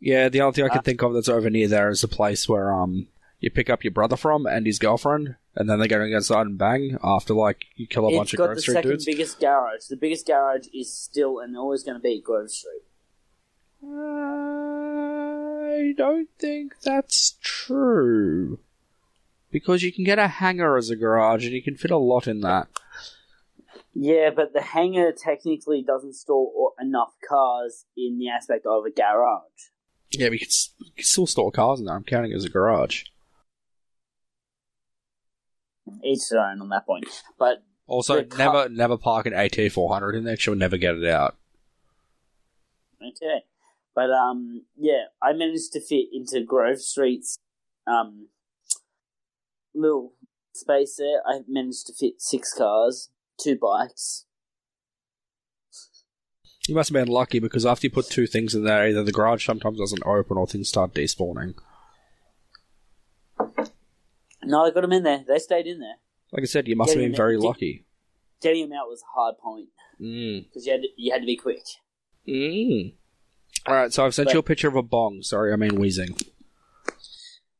[0.00, 2.08] Yeah, the only thing I can Uh, think of that's over near there is the
[2.08, 3.08] place where um
[3.40, 6.56] you pick up your brother from and his girlfriend, and then they go inside and
[6.56, 9.04] bang after like you kill a bunch It's of got Grove the Street second dudes.
[9.04, 9.86] biggest garage.
[9.90, 12.82] The biggest garage is still and always going to be Grove Street.
[15.78, 18.58] I don't think that's true.
[19.50, 22.26] Because you can get a hangar as a garage and you can fit a lot
[22.26, 22.68] in that.
[23.94, 29.42] Yeah, but the hangar technically doesn't store enough cars in the aspect of a garage.
[30.10, 31.94] Yeah, but you can, s- can still store cars in there.
[31.94, 33.04] I'm counting it as a garage.
[36.04, 37.06] Each their own on that point.
[37.38, 40.36] But Also, car- never never park an AT400 in there.
[40.36, 41.36] She'll never get it out.
[43.02, 43.44] Okay.
[43.98, 47.36] But um yeah, I managed to fit into Grove Street's
[47.84, 48.28] um
[49.74, 50.12] little
[50.52, 51.20] space there.
[51.26, 53.10] I managed to fit six cars,
[53.42, 54.24] two bikes.
[56.68, 59.10] You must have been lucky because after you put two things in there, either the
[59.10, 61.54] garage sometimes doesn't open or things start despawning.
[64.44, 65.24] No, I got them in there.
[65.26, 65.96] They stayed in there.
[66.30, 67.84] Like I said, you must have been very get- lucky.
[68.40, 70.44] Getting them out was a hard point Mm.
[70.44, 71.64] because you had to, you had to be quick.
[72.28, 72.94] Mm.
[73.66, 75.22] Alright, so I've sent But- you a picture of a bong.
[75.22, 76.22] Sorry, I mean Weezing.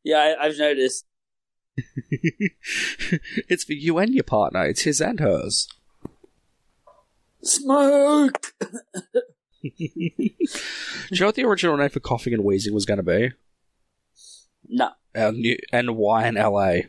[0.04, 1.04] Yeah, I, I've noticed.
[2.10, 4.64] it's for you and your partner.
[4.64, 5.68] It's his and hers.
[7.42, 8.52] Smoke.
[9.62, 13.32] Do you know what the original name for Koffing and Weezing was going to be?
[14.68, 16.88] No, Uh, New- and why in LA?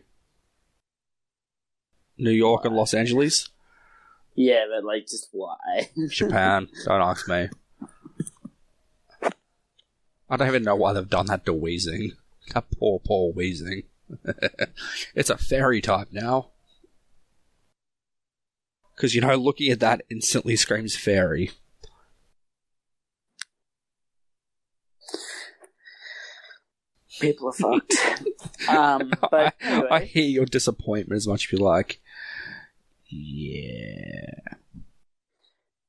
[2.18, 3.50] New York and Los Angeles?
[4.36, 5.90] yeah, but like, just why?
[6.10, 6.68] Japan.
[6.86, 7.50] Don't ask me.
[10.30, 12.14] I don't even know why they've done that to Weezing.
[12.54, 13.84] That poor, poor Weezing.
[15.14, 16.48] it's a fairy type now.
[18.96, 21.52] Because, you know, looking at that instantly screams fairy.
[27.20, 27.94] People are fucked.
[28.68, 32.00] um, but I, I hear your disappointment as much as you like.
[33.08, 34.32] Yeah.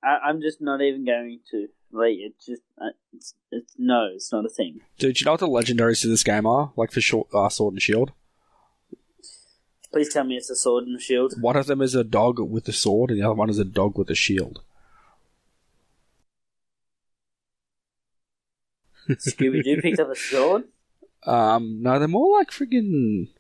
[0.03, 1.69] I, I'm just not even going to.
[1.93, 4.81] Like, it's just, uh, it's, it's no, it's not a thing.
[4.99, 6.73] Dude, you know what the legendaries to this game are?
[6.77, 8.13] Like for short, uh, Sword and Shield?
[9.93, 11.35] Please tell me it's a sword and a shield.
[11.41, 13.65] One of them is a dog with a sword, and the other one is a
[13.65, 14.63] dog with a shield.
[19.09, 20.65] Scooby Doo picked up a sword.
[21.25, 23.31] Um, no, they're more like friggin'.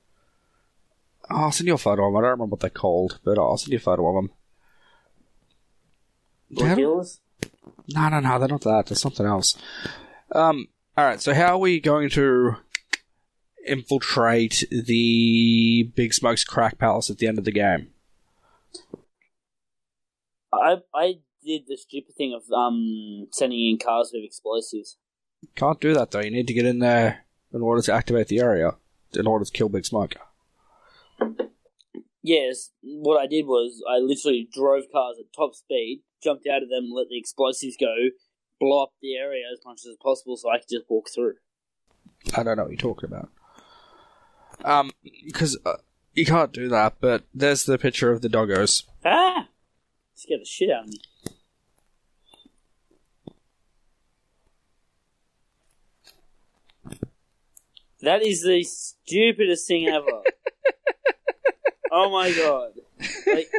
[1.31, 2.17] Oh, I'll send you a photo of them.
[2.17, 4.33] I don't remember what they're called, but I'll send you a photo of them.
[6.51, 7.21] Black Hills.
[7.89, 8.87] No, no, no, they're not that.
[8.87, 9.57] There's something else.
[10.33, 12.57] Um, alright, so how are we going to
[13.67, 17.89] infiltrate the Big Smoke's crack palace at the end of the game?
[20.53, 24.99] I I did the stupid thing of um sending in cars with explosives.
[25.55, 26.21] Can't do that though.
[26.21, 28.77] You need to get in there in order to activate the area,
[29.15, 30.15] in order to kill Big Smoke.
[32.23, 36.69] Yes, what I did was I literally drove cars at top speed, jumped out of
[36.69, 37.95] them, let the explosives go,
[38.59, 41.35] blow up the area as much as possible, so I could just walk through.
[42.35, 43.31] I don't know what you're talking about.
[44.65, 44.91] Um,
[45.25, 45.77] because uh,
[46.15, 46.95] you can't do that.
[47.01, 48.85] But there's the picture of the doggos.
[49.05, 49.49] Ah!
[50.15, 51.01] Scared the shit out of me.
[58.03, 60.23] That is the stupidest thing ever.
[61.93, 62.73] oh my god.
[63.27, 63.51] Like,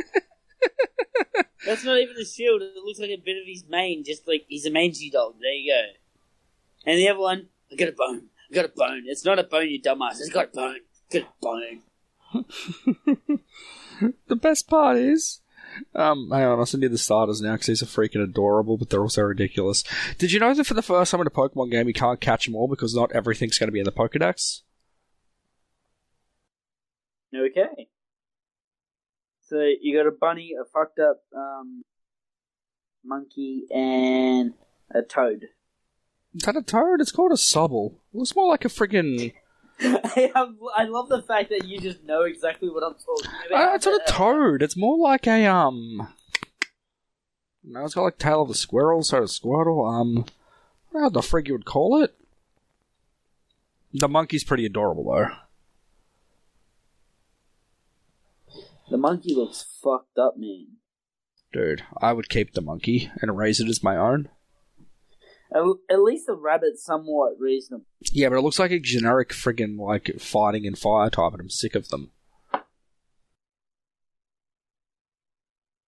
[1.65, 2.61] that's not even a shield.
[2.61, 5.35] It looks like a bit of his mane, just like he's a mangy dog.
[5.39, 5.81] There you go.
[6.91, 8.27] And the other one, I got a bone.
[8.49, 9.03] I got a bone.
[9.05, 10.19] It's not a bone, you dumbass.
[10.19, 10.79] It's got a bone.
[11.11, 13.39] Got a bone.
[14.27, 15.41] The best part is,
[15.93, 18.89] um, hang on, I'll send you the starters now because these are freaking adorable, but
[18.89, 19.83] they're also ridiculous.
[20.17, 22.45] Did you know that for the first time in a Pokemon game, you can't catch
[22.45, 24.61] them all because not everything's going to be in the Pokedex?
[27.35, 27.87] Okay.
[29.51, 31.83] So you got a bunny, a fucked up um,
[33.03, 34.53] monkey, and
[34.95, 35.49] a toad.
[36.33, 37.01] Is that a toad?
[37.01, 37.95] It's called a Sobble.
[38.13, 39.33] It looks more like a friggin'.
[39.81, 43.71] I, love the fact that you just know exactly what I'm talking about.
[43.71, 44.61] Uh, it's not a toad.
[44.61, 46.07] It's more like a um.
[47.61, 49.85] No, it's got like tail of a squirrel, so a Squirtle.
[49.85, 52.15] Um, I don't know what the frig you would call it.
[53.93, 55.27] The monkey's pretty adorable though.
[58.91, 60.67] The monkey looks fucked up, man.
[61.53, 64.27] Dude, I would keep the monkey and raise it as my own.
[65.53, 67.85] At, at least the rabbit's somewhat reasonable.
[68.11, 71.49] Yeah, but it looks like a generic friggin' like fighting and fire type, and I'm
[71.49, 72.11] sick of them.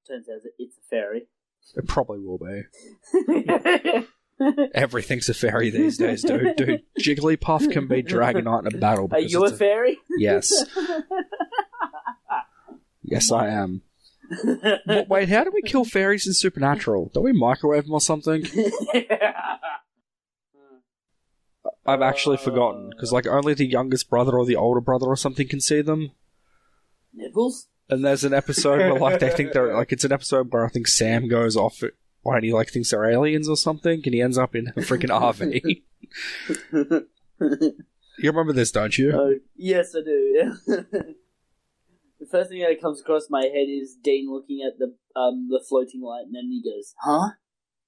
[0.07, 1.27] Turns out it's a fairy.
[1.75, 4.07] It probably will be.
[4.73, 6.55] Everything's a fairy these days, dude.
[6.55, 9.09] Dude, Jigglypuff can be Dragonite in a battle.
[9.11, 9.97] Are you a fairy?
[10.17, 10.65] Yes.
[13.03, 13.81] Yes, I am.
[14.85, 17.11] Wa- Wait, how do we kill fairies in Supernatural?
[17.13, 18.45] Don't we microwave them or something?
[21.85, 25.47] I've actually forgotten because like only the youngest brother or the older brother or something
[25.47, 26.11] can see them.
[27.13, 27.67] Nipples?
[27.89, 30.69] And there's an episode where like they think they're like it's an episode where I
[30.69, 31.83] think Sam goes off
[32.21, 35.09] when he like thinks they're aliens or something, and he ends up in a freaking
[36.71, 37.01] RV.
[38.17, 39.11] you remember this, don't you?
[39.13, 40.53] Oh, yes, I do.
[40.67, 41.01] Yeah.
[42.23, 45.63] The first thing that comes across my head is Dean looking at the um the
[45.67, 47.31] floating light, and then he goes, "Huh?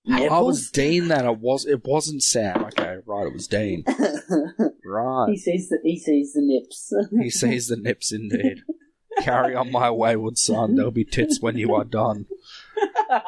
[0.07, 1.07] I was Dean.
[1.07, 1.65] That it was.
[1.65, 2.65] It wasn't Sam.
[2.65, 3.27] Okay, right.
[3.27, 3.83] It was Dean.
[4.85, 5.27] right.
[5.29, 6.93] he sees the he sees the nips.
[7.21, 8.63] He sees the nips indeed.
[9.21, 10.75] Carry on, my wayward son.
[10.75, 12.25] There'll be tits when you are done.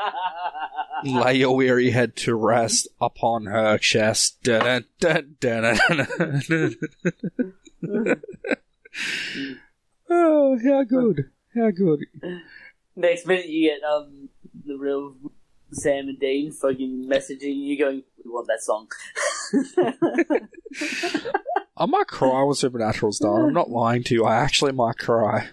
[1.05, 4.43] Lay your weary head to rest upon her chest.
[4.43, 5.79] Dun, dun, dun.
[10.09, 11.29] Oh, how good.
[11.55, 12.05] How good.
[12.95, 14.29] Next minute, you get um
[14.65, 15.15] the real
[15.71, 18.87] Sam and Dean fucking messaging you, going, "We want that song."
[21.77, 23.41] I might cry when Supernatural's done.
[23.41, 24.25] I'm not lying to you.
[24.25, 25.49] I actually might cry.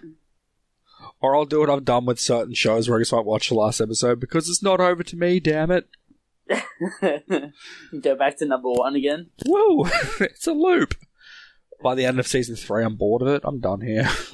[1.21, 3.55] Or I'll do what I've done with certain shows where I just won't watch the
[3.55, 5.87] last episode because it's not over to me, damn it.
[8.01, 9.29] Go back to number one again.
[9.45, 9.87] Whoa,
[10.19, 10.95] it's a loop.
[11.85, 13.43] By the end of season three, I'm bored of it.
[13.45, 14.09] I'm done here.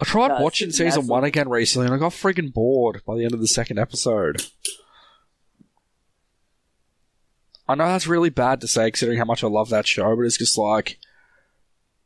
[0.00, 3.22] I tried No, watching season one again recently and I got freaking bored by the
[3.22, 4.42] end of the second episode.
[7.68, 10.22] I know that's really bad to say considering how much I love that show, but
[10.22, 10.98] it's just like,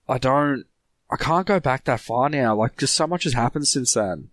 [0.07, 0.67] I don't,
[1.11, 2.55] I can't go back that far now.
[2.55, 4.29] Like, just so much has happened since then.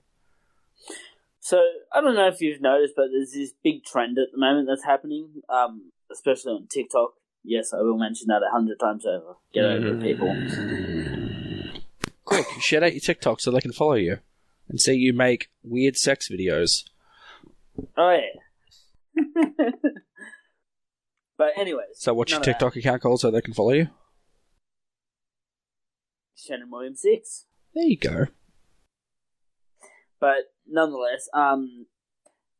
[1.39, 1.61] So
[1.93, 4.83] I don't know if you've noticed, but there's this big trend at the moment that's
[4.83, 7.13] happening, um, especially on TikTok.
[7.43, 9.35] Yes, I will mention that a hundred times over.
[9.53, 11.73] Get over it, people.
[12.23, 14.19] Quick, share out your TikTok so they can follow you
[14.69, 16.85] and see you make weird sex videos.
[17.97, 18.39] Oh yeah.
[21.37, 22.41] but anyways, So what's your.
[22.41, 23.89] TikTok account called so they can follow you?
[26.35, 27.45] Shannon Williams six.
[27.75, 28.25] There you go.
[30.19, 31.87] But nonetheless, um,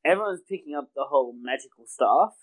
[0.04, 2.34] everyone's picking up the whole magical staff.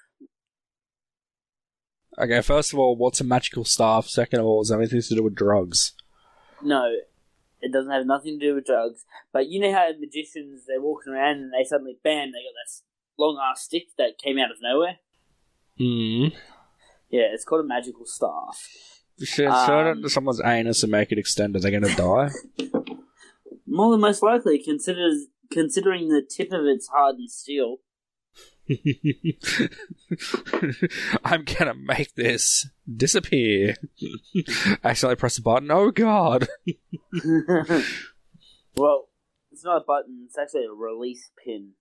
[2.19, 4.07] Okay, first of all, what's a magical staff?
[4.07, 5.93] Second of all, is anything to do with drugs?
[6.63, 6.93] No,
[7.61, 9.05] it doesn't have nothing to do with drugs.
[9.33, 12.83] But you know how magicians they're walking around and they suddenly bam, they got that
[13.19, 14.97] long ass stick that came out of nowhere.
[15.79, 16.37] Hmm.
[17.11, 18.69] Yeah, it's called a magical staff.
[19.23, 21.55] Should Um, it into someone's anus and make it extend.
[21.57, 22.31] Are they going to die?
[23.67, 27.79] More than most likely, considers considering the tip of it's hardened steel.
[31.25, 33.75] I'm gonna make this disappear.
[34.85, 35.71] Accidentally press a button.
[35.71, 36.49] Oh god!
[38.77, 39.09] well,
[39.51, 41.73] it's not a button; it's actually a release pin.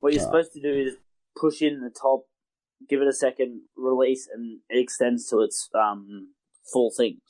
[0.00, 0.26] What you're Ah.
[0.26, 0.96] supposed to do is
[1.36, 2.26] push in the top,
[2.88, 6.34] give it a second, release, and it extends to its um
[6.72, 7.20] full thing.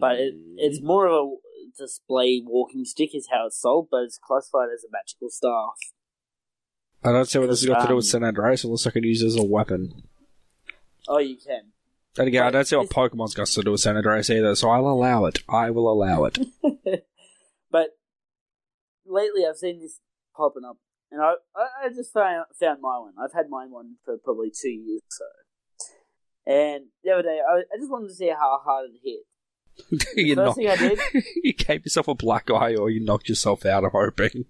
[0.00, 1.36] But it, it's more of a
[1.78, 5.74] display walking stick is how it's sold, but it's classified as a magical staff.
[7.04, 8.90] I don't see what this has got to do with Um, San Andreas unless I
[8.90, 10.02] can use it as a weapon.
[11.08, 11.72] Oh, you can.
[12.18, 14.68] And again, I don't see what Pokemon's got to do with San Andreas either, so
[14.70, 15.38] I'll allow it.
[15.48, 16.38] I will allow it.
[17.70, 17.96] But
[19.06, 19.98] lately, I've seen this
[20.36, 20.76] popping up,
[21.10, 23.14] and I I I just found found my one.
[23.18, 25.24] I've had mine one for probably two years or so.
[26.44, 30.06] And the other day, I, I just wanted to see how hard it hit.
[30.16, 31.00] you, First knock- thing I did,
[31.42, 34.44] you gave yourself a black eye or you knocked yourself out, I'm hoping.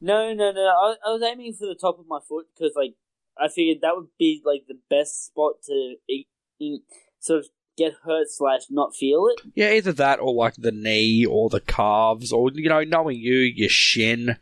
[0.00, 0.60] No, no, no.
[0.60, 2.94] I, I was aiming for the top of my foot because, like,
[3.38, 6.26] I figured that would be like the best spot to e-
[6.58, 6.80] e-
[7.20, 9.40] sort of get hurt slash not feel it.
[9.54, 13.34] Yeah, either that or like the knee or the calves or, you know, knowing you,
[13.36, 14.38] your shin.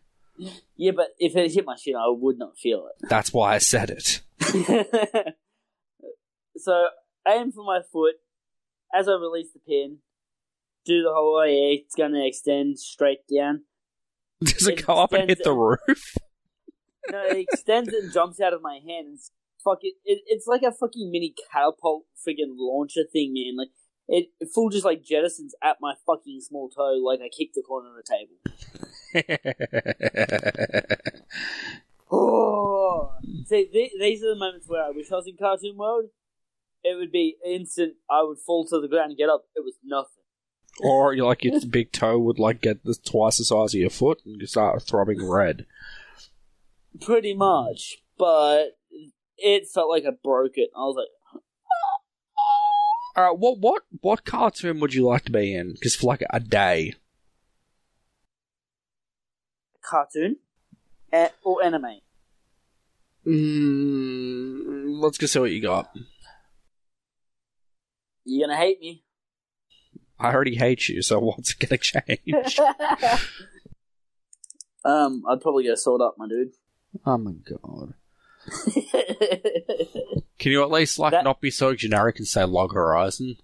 [0.76, 3.09] Yeah, but if it hit my shin, I would not feel it.
[3.09, 4.20] That's why I said it.
[6.57, 6.86] so
[7.26, 8.14] aim for my foot
[8.94, 9.98] as I release the pin.
[10.84, 13.62] Do the whole yeah, it's going to extend straight down.
[14.45, 16.16] Does it It go up and hit the roof?
[17.11, 19.07] No, it extends and jumps out of my hand.
[19.09, 19.18] And
[19.62, 23.59] fuck it, it, it's like a fucking mini catapult friggin' launcher thing, man.
[23.59, 23.68] Like
[24.09, 27.62] it, it full just like jettisons at my fucking small toe, like I kicked the
[27.62, 28.39] corner of the table.
[32.11, 33.12] Oh,
[33.47, 36.11] see, th- these are the moments where I wish I was in cartoon world.
[36.82, 37.95] It would be instant.
[38.11, 39.45] I would fall to the ground and get up.
[39.57, 40.24] It was nothing.
[40.81, 43.91] Or you like your big toe would like get the, twice the size of your
[43.91, 45.66] foot and you start throbbing red.
[47.01, 48.77] Pretty much, but
[49.37, 50.70] it felt like I broke it.
[50.77, 51.43] I was like,
[53.16, 55.77] All right, what what what cartoon would you like to be in?
[55.83, 56.95] Just for like a day.
[59.89, 60.37] cartoon
[61.12, 62.01] A- or anime.
[63.27, 65.91] Mm, let's go see what you got.
[68.25, 69.03] You're gonna hate me.
[70.25, 72.59] I already hate you, so what's it gonna change?
[74.85, 76.53] um, I'd probably go Sword Art, my dude.
[77.05, 77.95] oh my god!
[80.39, 83.37] Can you at least like That- not be so generic and say Log Horizon?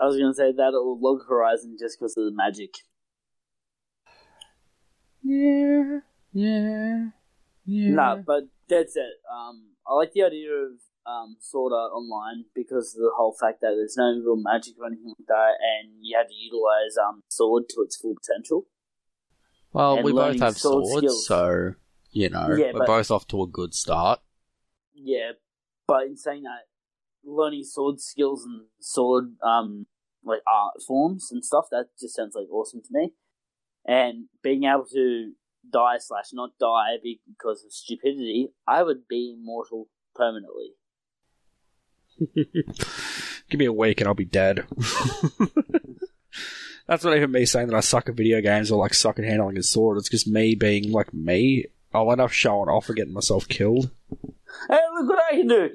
[0.00, 2.70] I was gonna say that or Log Horizon just because of the magic.
[5.22, 6.00] Yeah,
[6.32, 7.06] yeah,
[7.66, 7.90] yeah.
[7.90, 9.14] Nah, but that's it.
[9.32, 10.70] Um, I like the idea of
[11.08, 14.86] um, Sword Art Online because of the whole fact that there's no real magic or
[14.86, 18.66] anything like that, and you have to utilize um sword to its full potential.
[19.72, 21.26] Well, and we both have sword swords, skills.
[21.26, 21.74] so
[22.10, 24.20] you know Yeah, we're but- both off to a good start.
[24.94, 25.32] Yeah,
[25.86, 26.66] but in saying that,
[27.24, 29.86] learning sword skills and sword um
[30.24, 33.14] like art forms and stuff that just sounds like awesome to me.
[33.86, 35.32] And being able to
[35.70, 40.72] die slash not die because of stupidity, I would be immortal permanently.
[42.34, 44.66] Give me a week and I'll be dead.
[46.86, 49.24] That's not even me saying that I suck at video games or like suck at
[49.24, 49.98] handling a sword.
[49.98, 51.66] It's just me being like me.
[51.92, 53.90] I'll end up showing off and getting myself killed.
[54.68, 55.70] Hey, look what I can do!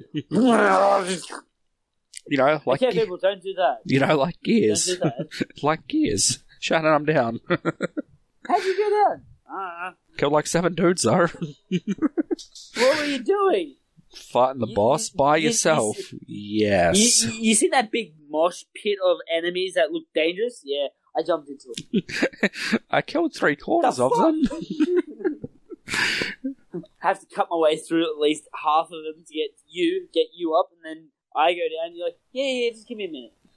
[2.26, 3.78] You know, like okay, people, don't do that.
[3.84, 5.46] you know, like Gears, Don't do that.
[5.62, 6.42] like Gears.
[6.58, 7.40] Shannon, I'm down.
[7.48, 9.22] How'd you get down?
[9.52, 11.26] Uh, Killed like seven dudes though.
[11.28, 13.76] what were you doing?
[14.14, 15.96] Fighting the You- boss by you- you- yourself.
[16.26, 17.22] Yes.
[17.24, 20.62] You, you, you see that big mosh pit of enemies that look dangerous?
[20.64, 22.80] Yeah, I jumped into it.
[22.90, 24.34] I killed three quarters The of fuck?
[24.50, 25.42] them.
[26.98, 30.26] have to cut my way through at least half of them to get you, get
[30.36, 31.88] you up, and then I go down.
[31.88, 33.10] And you're like, yeah, yeah, just give me a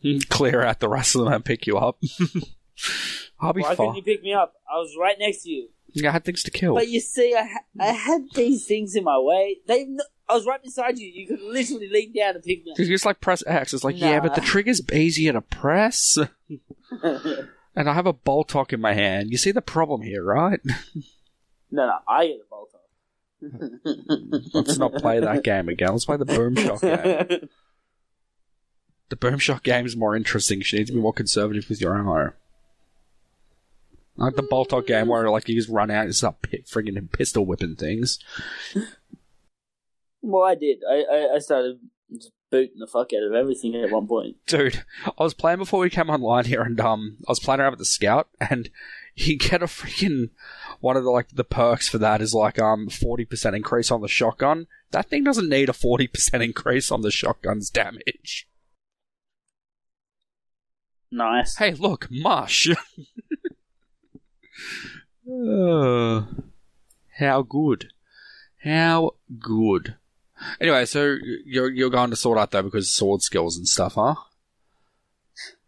[0.04, 0.30] minute.
[0.30, 2.00] Clear out the rest of them and pick you up.
[3.40, 3.70] I'll be fine.
[3.72, 4.54] Why couldn't you pick me up?
[4.72, 5.70] I was right next to you.
[6.06, 6.76] I had things to kill.
[6.76, 9.58] But you see, I ha- I had these things in my way.
[9.68, 9.88] They,
[10.30, 11.08] I was right beside you.
[11.08, 13.74] You could literally lean down and pick me You just like press X.
[13.74, 16.18] It's like, yeah, but the trigger's easier to press.
[17.78, 19.30] And I have a Boltok in my hand.
[19.30, 20.60] You see the problem here, right?
[21.70, 24.52] no, no, I get a bolt off.
[24.52, 25.92] Let's not play that game again.
[25.92, 27.50] Let's play the Boomshot game.
[29.10, 30.64] The Boomshot game is more interesting.
[30.66, 32.34] You need to be more conservative with your ammo.
[34.16, 37.46] Like the Boltok game where like you just run out and start pi- friggin' pistol
[37.46, 38.18] whipping things.
[40.22, 40.80] Well, I did.
[40.90, 41.80] I, I, I started
[42.12, 44.38] just booting the fuck out of everything at one point.
[44.48, 47.72] Dude, I was playing before we came online here, and um, I was playing around
[47.72, 48.70] with the scout, and
[49.16, 50.30] you get a freaking
[50.80, 54.02] one of the like the perks for that is like um forty percent increase on
[54.02, 54.68] the shotgun.
[54.92, 58.48] That thing doesn't need a forty percent increase on the shotgun's damage.
[61.10, 61.56] Nice.
[61.56, 62.70] Hey, look, mush.
[65.30, 66.24] Uh,
[67.20, 67.92] how good?
[68.64, 69.96] How good?
[70.62, 74.16] Anyway, so you're you're going to Sword Art though because sword skills and stuff, huh?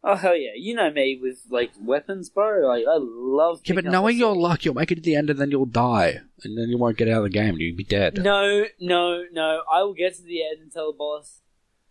[0.04, 0.52] Oh hell yeah!
[0.56, 2.66] You know me with like weapons, bro.
[2.68, 3.62] Like I love.
[3.66, 6.22] Yeah, but knowing your luck, you'll make it to the end and then you'll die,
[6.44, 7.50] and then you won't get out of the game.
[7.56, 8.18] and You'll be dead.
[8.24, 9.62] No, no, no.
[9.72, 11.42] I will get to the end and tell the boss,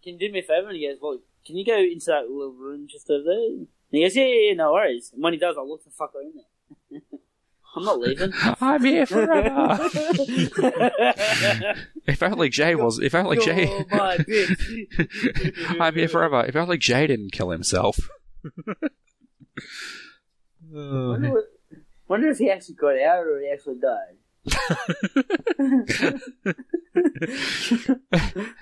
[0.03, 2.31] "Can you do me a favor?" And he goes, "Well, can you go into that
[2.31, 5.35] little room just over there?" And he goes, "Yeah, yeah, yeah, no worries." And when
[5.35, 6.33] he does, I'll look the fucker in
[7.11, 7.21] there.
[7.79, 8.33] I'm not leaving.
[8.61, 9.79] I'm here forever.
[12.07, 12.99] if only Jay was.
[12.99, 13.69] If only Jay.
[13.69, 14.19] You're my.
[15.79, 16.45] I'm here forever.
[16.45, 17.97] If only Jay didn't kill himself.
[20.71, 21.45] Wonder, what,
[22.09, 24.17] wonder if he actually got out or he actually died.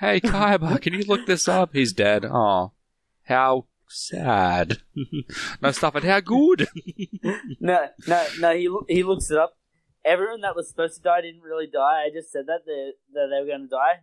[0.01, 1.71] hey, Kaiba, can you look this up?
[1.73, 2.27] He's dead.
[2.27, 2.73] Oh,
[3.25, 4.79] how sad.
[5.63, 6.05] no, stop it.
[6.05, 6.69] How good.
[7.61, 8.57] No, no, no.
[8.57, 9.57] He loo- he looks it up.
[10.05, 12.05] Everyone that was supposed to die didn't really die.
[12.07, 14.03] I just said that they that they were going to die.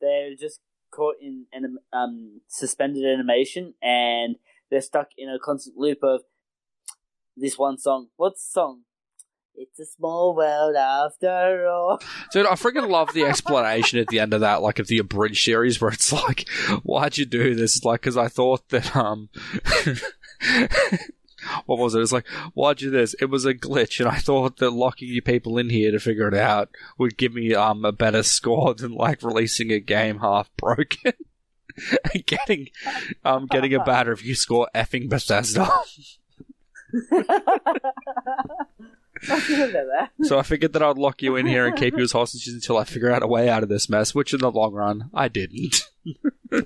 [0.00, 0.60] They're just
[0.90, 4.36] caught in an um suspended animation, and
[4.70, 6.22] they're stuck in a constant loop of
[7.36, 8.08] this one song.
[8.16, 8.82] What song?
[9.56, 12.00] It's a small world after all.
[12.32, 15.42] Dude, I freaking love the explanation at the end of that, like of the abridged
[15.42, 16.48] series, where it's like,
[16.82, 19.30] "Why'd you do this?" Like, because I thought that um,
[21.66, 22.02] what was it?
[22.02, 25.08] It's like, "Why'd you do this?" It was a glitch, and I thought that locking
[25.08, 28.74] you people in here to figure it out would give me um a better score
[28.74, 31.14] than like releasing a game half broken.
[32.14, 32.68] and getting
[33.24, 35.70] um getting a bad review score effing Bethesda.
[39.30, 40.10] I didn't know that.
[40.26, 42.78] So I figured that I'd lock you in here and keep you as hostages until
[42.78, 45.28] I figure out a way out of this mess, which in the long run, I
[45.28, 45.82] didn't.
[46.52, 46.62] uh,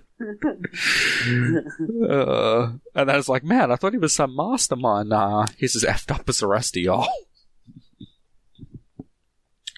[2.94, 5.08] and then it's like, man, I thought he was some mastermind.
[5.10, 7.08] Nah, he's as effed up as the rest of y'all.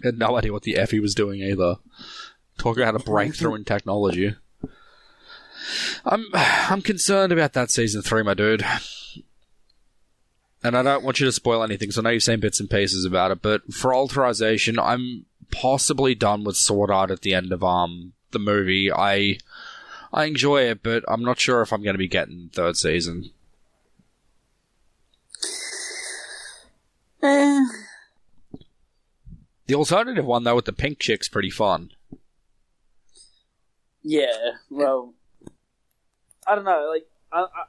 [0.02, 1.76] Had no idea what the F he was doing either.
[2.58, 4.34] Talk about a breakthrough in technology.
[6.04, 8.64] I'm I'm concerned about that season three, my dude.
[10.64, 12.70] And I don't want you to spoil anything, so I know you've seen bits and
[12.70, 17.52] pieces about it, but for authorization, I'm possibly done with Sword Art at the end
[17.52, 18.90] of um the movie.
[18.92, 19.38] I
[20.12, 23.30] I enjoy it, but I'm not sure if I'm going to be getting third season.
[27.22, 27.64] Eh,
[29.66, 31.90] The alternative one though with the pink chick's pretty fun.
[34.02, 35.14] yeah, well,
[36.46, 36.88] I don't know.
[36.92, 37.64] Like, I, I,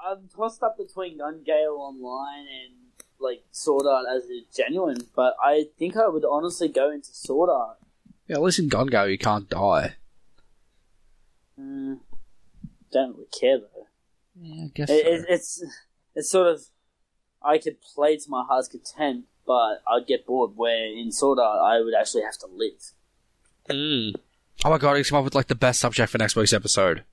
[0.00, 2.74] I'm tossed up between Gun Gale Online and
[3.18, 7.50] like Sword Art as a genuine, but I think I would honestly go into Sword
[7.50, 7.78] Art.
[8.26, 9.94] Yeah, at least in Gun Go you can't die.
[11.58, 12.00] Mm,
[12.90, 13.86] don't really care though.
[14.40, 14.90] Yeah, I guess.
[14.90, 15.64] It, it, it's
[16.14, 16.62] it's sort of
[17.42, 20.52] I could play to my heart's content, but I'd get bored.
[20.56, 22.92] Where in Sword Art, I would actually have to live.
[23.68, 24.14] Mm.
[24.64, 27.04] Oh my god, he's come up with like the best subject for next week's episode.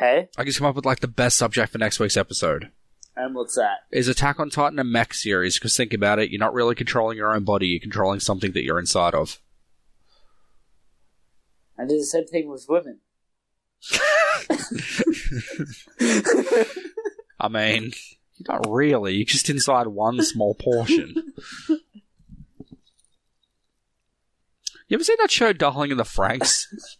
[0.00, 2.70] Hey, I can come up with like the best subject for next week's episode.
[3.16, 3.80] and what's that?
[3.92, 5.58] Is Attack on Titan a mech series?
[5.58, 8.64] Because think about it, you're not really controlling your own body, you're controlling something that
[8.64, 9.38] you're inside of.
[11.78, 13.00] I did the same thing with women.
[17.38, 17.92] I mean,
[18.38, 21.34] you're not really, you're just inside one small portion.
[24.90, 26.64] You ever seen that show Darling in the Franxx?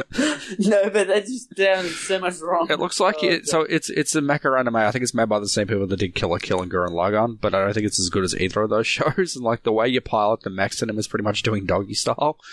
[0.58, 2.66] no, but that just sounds so much wrong.
[2.70, 3.46] It looks like Oh, it.
[3.48, 4.76] So it's it's a mecha anime.
[4.76, 6.90] I think it's made by the same people that did Kill la Kill and Gurren
[6.92, 9.36] Lagann, but I don't think it's as good as either of those shows.
[9.36, 11.94] And like the way you pilot the mechs in them is pretty much doing doggy
[11.94, 12.38] style.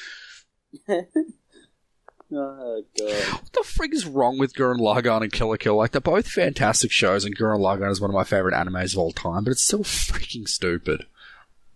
[2.32, 3.34] Oh god.
[3.42, 5.76] What the frig is wrong with Gurren Lagann and Kill la Kill?
[5.76, 9.00] Like they're both fantastic shows, and Gurren Lagann is one of my favorite animes of
[9.00, 11.06] all time, but it's still freaking stupid.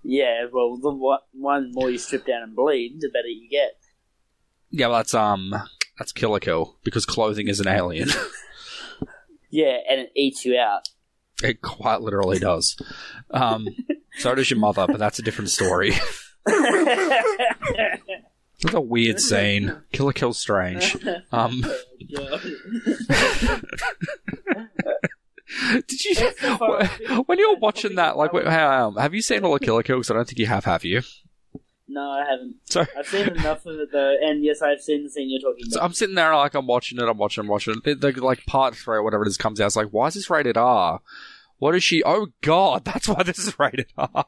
[0.03, 0.91] Yeah, well, the
[1.33, 3.77] one more you strip down and bleed, the better you get.
[4.75, 5.53] Yeah, well, that's um
[5.99, 8.09] that's Kill la Kill because clothing is an alien.
[9.55, 10.89] Yeah, and it eats you out.
[11.43, 12.75] it quite literally does.
[13.29, 13.67] Um,
[14.17, 15.91] so does your mother, but that's a different story.
[18.65, 19.75] It's a weird scene.
[19.91, 20.97] Kill la Kill's strange.
[21.31, 21.63] Um,
[25.87, 26.15] did you
[27.25, 28.17] when you were watching that?
[28.17, 29.97] Like, wait, um, have you seen all the Kill la Kill?
[29.97, 30.65] Because I don't think you have.
[30.65, 31.01] Have you?
[31.87, 32.55] No, I haven't.
[32.65, 35.65] So, I've seen enough of it though, and yes, I've seen the scene you're talking
[35.69, 35.85] so about.
[35.85, 37.07] I'm sitting there like I'm watching it.
[37.07, 37.43] I'm watching.
[37.43, 37.75] I'm watching.
[37.83, 37.99] It.
[37.99, 39.67] The, like part three or whatever it is comes out.
[39.67, 41.01] It's like, why is this rated R?
[41.57, 42.01] What is she?
[42.03, 44.25] Oh God, that's why this is rated R.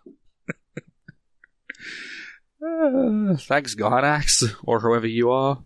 [2.62, 5.64] Uh, thanks, Gainax, or whoever you are.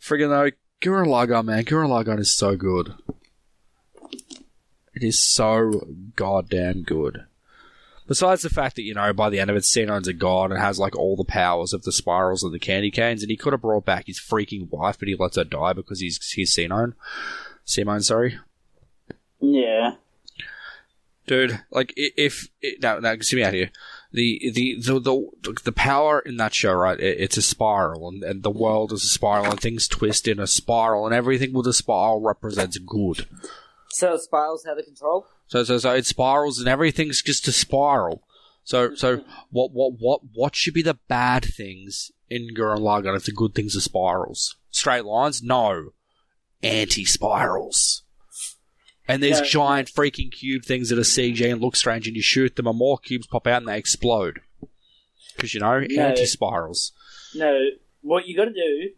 [0.00, 0.50] Friggin' though,
[0.82, 2.94] Gurren Lagann, man, Gurren Lagann is so good.
[4.92, 7.24] It is so goddamn good.
[8.06, 10.60] Besides the fact that, you know, by the end of it, Xenon's a god and
[10.60, 13.54] has, like, all the powers of the spirals and the candy canes, and he could
[13.54, 16.92] have brought back his freaking wife, but he lets her die because he's, he's Xenon.
[17.64, 18.38] Simone, sorry.
[19.40, 19.92] Yeah.
[21.26, 23.70] Dude, like, if, i now, now, see me out here.
[24.12, 28.22] The, the, the, the, the power in that show, right, it, it's a spiral, and,
[28.22, 31.66] and the world is a spiral, and things twist in a spiral, and everything with
[31.66, 33.26] a spiral represents good.
[33.92, 35.26] So spirals have the control.
[35.46, 38.22] So, so, so it spirals and everything's just a spiral.
[38.64, 39.30] So, so mm-hmm.
[39.50, 43.54] what, what, what, what should be the bad things in Gurren Lagann if the good
[43.54, 44.56] things are spirals?
[44.70, 45.42] Straight lines?
[45.42, 45.90] No.
[46.62, 48.02] Anti-spirals.
[49.06, 49.46] And there's Yeah.
[49.46, 52.78] giant freaking cube things that are CG and look strange and you shoot them and
[52.78, 54.40] more cubes pop out and they explode.
[55.36, 56.06] Because, you know, No.
[56.06, 56.92] anti-spirals.
[57.34, 57.68] No,
[58.00, 58.92] what you got to do,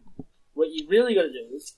[0.53, 1.73] what you really got to do, is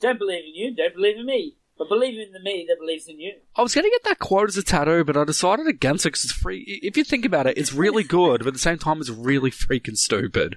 [0.00, 3.08] don't believe in you, don't believe in me, but believe in the me that believes
[3.08, 3.32] in you.
[3.56, 6.10] I was going to get that quote as a tattoo, but I decided against it
[6.10, 6.80] because it's free.
[6.82, 9.50] If you think about it, it's really good, but at the same time, it's really
[9.50, 10.56] freaking stupid.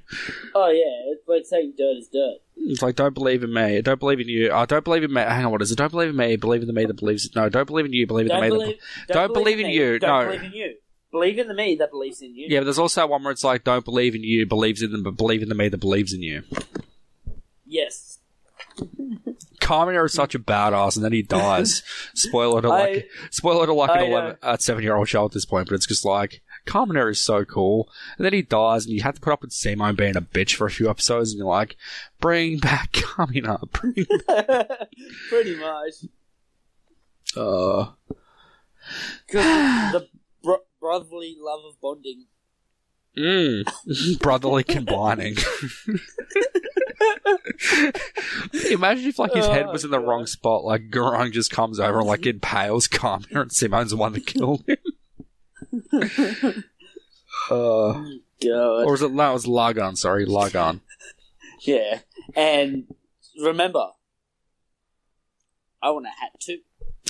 [0.53, 2.39] Oh yeah, it's like saying dirt is dirt.
[2.57, 3.81] It's like, don't believe in me.
[3.81, 4.51] Don't believe in you.
[4.51, 5.21] I don't believe in me.
[5.21, 5.77] Hang on, what is it?
[5.77, 6.35] Don't believe in me.
[6.35, 7.29] Believe in the me that believes.
[7.35, 8.07] No, don't believe in you.
[8.07, 9.13] Believe in Don't the me believe, that.
[9.13, 10.25] Don't believe in me, you, Don't no.
[10.25, 10.75] believe in you.
[11.11, 12.47] Believe in the me that believes in you.
[12.49, 15.03] Yeah, but there's also one where it's like, don't believe in you, believes in them,
[15.03, 16.43] but believe in the me that believes in you.
[17.65, 18.19] Yes.
[19.65, 21.81] Kamina is such a badass, and then he dies.
[22.13, 25.25] spoiler to like, I- spoiler to like I an 11, uh, seven year old show
[25.25, 27.89] at this point, but it's just like, Kamina is so cool.
[28.17, 30.55] And then he dies, and you have to put up with Simone being a bitch
[30.55, 31.75] for a few episodes, and you're like,
[32.19, 34.89] bring back Kamina, bring Back.
[35.29, 35.93] Pretty much.
[37.35, 37.87] uh,
[39.31, 40.07] the
[40.43, 42.25] bro- brotherly love of bonding.
[43.17, 44.19] Mm.
[44.19, 45.35] Brotherly combining.
[48.69, 51.79] Imagine if like his head was in the Oh, wrong spot, like Gurren just comes
[51.79, 54.77] over and like impales Kamina and Simone's the one that killed him.
[57.49, 58.03] uh,
[58.41, 58.85] God.
[58.85, 60.81] or was it no, it was Lagann, sorry, Lagann.
[61.61, 61.99] Yeah.
[62.35, 62.85] And
[63.41, 63.87] remember,
[65.81, 66.59] I want a hat too.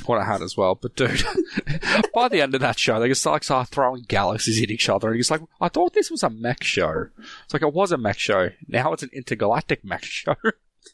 [0.05, 1.23] What I had as well, but dude,
[2.13, 5.07] by the end of that show, they just like start throwing galaxies at each other,
[5.07, 7.07] and he's like, "I thought this was a mech show."
[7.45, 8.49] It's like it was a mech show.
[8.67, 10.35] Now it's an intergalactic mech show.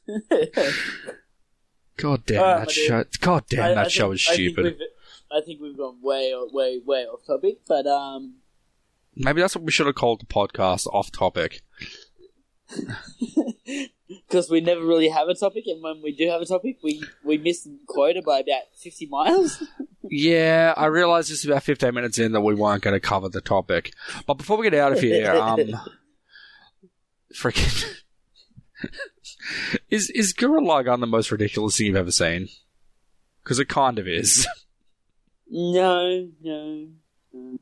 [1.97, 2.73] God damn Alright, that my dude.
[2.87, 3.03] show!
[3.19, 4.77] God damn I- that I show think- is I think stupid.
[5.31, 8.35] I think we've gone way, way, way off topic, but um,
[9.15, 11.61] Maybe that's what we should have called the podcast off topic.
[14.27, 17.03] because we never really have a topic, and when we do have a topic, we
[17.23, 19.63] we miss quota by about fifty miles.
[20.13, 23.39] Yeah, I realised this about 15 minutes in that we weren't going to cover the
[23.39, 23.93] topic.
[24.25, 25.59] But before we get out of here, um,
[27.33, 27.95] freaking.
[29.89, 32.49] is is Gurren Lagann the most ridiculous thing you've ever seen?
[33.43, 34.45] Because it kind of is.
[35.49, 36.87] no, no.
[37.33, 37.59] It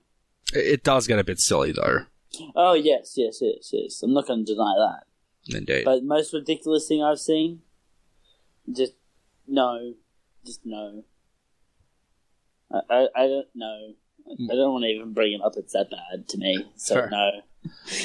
[0.54, 2.06] it does get a bit silly, though.
[2.56, 4.02] Oh yes, yes, yes, yes.
[4.02, 5.04] I'm not going to deny that.
[5.54, 5.86] Indeed.
[5.86, 7.62] But most ridiculous thing I've seen,
[8.72, 8.94] just
[9.48, 9.94] no,
[10.46, 11.04] just no.
[12.72, 13.94] I, I, I don't know.
[14.32, 15.54] I don't want to even bring it up.
[15.58, 16.66] It's that bad to me.
[16.76, 17.10] So Fair.
[17.10, 17.32] no.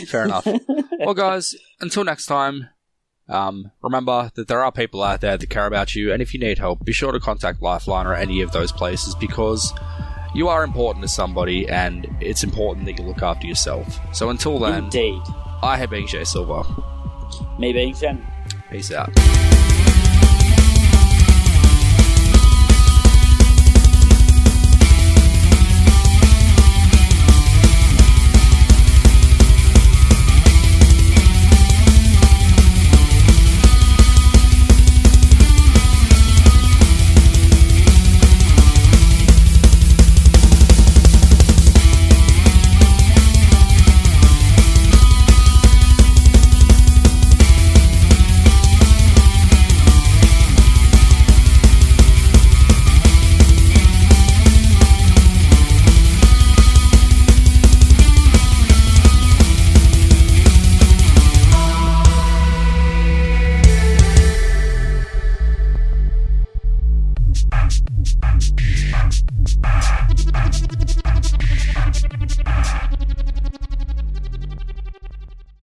[0.07, 0.47] Fair enough.
[0.99, 2.69] well, guys, until next time,
[3.29, 6.41] um, remember that there are people out there that care about you, and if you
[6.41, 9.73] need help, be sure to contact Lifeline or any of those places because
[10.35, 13.99] you are important to somebody, and it's important that you look after yourself.
[14.15, 15.23] So until then, Indeed.
[15.63, 16.63] I have been Jay Silver.
[17.59, 18.27] Me being Shannon.
[18.71, 19.11] Peace out.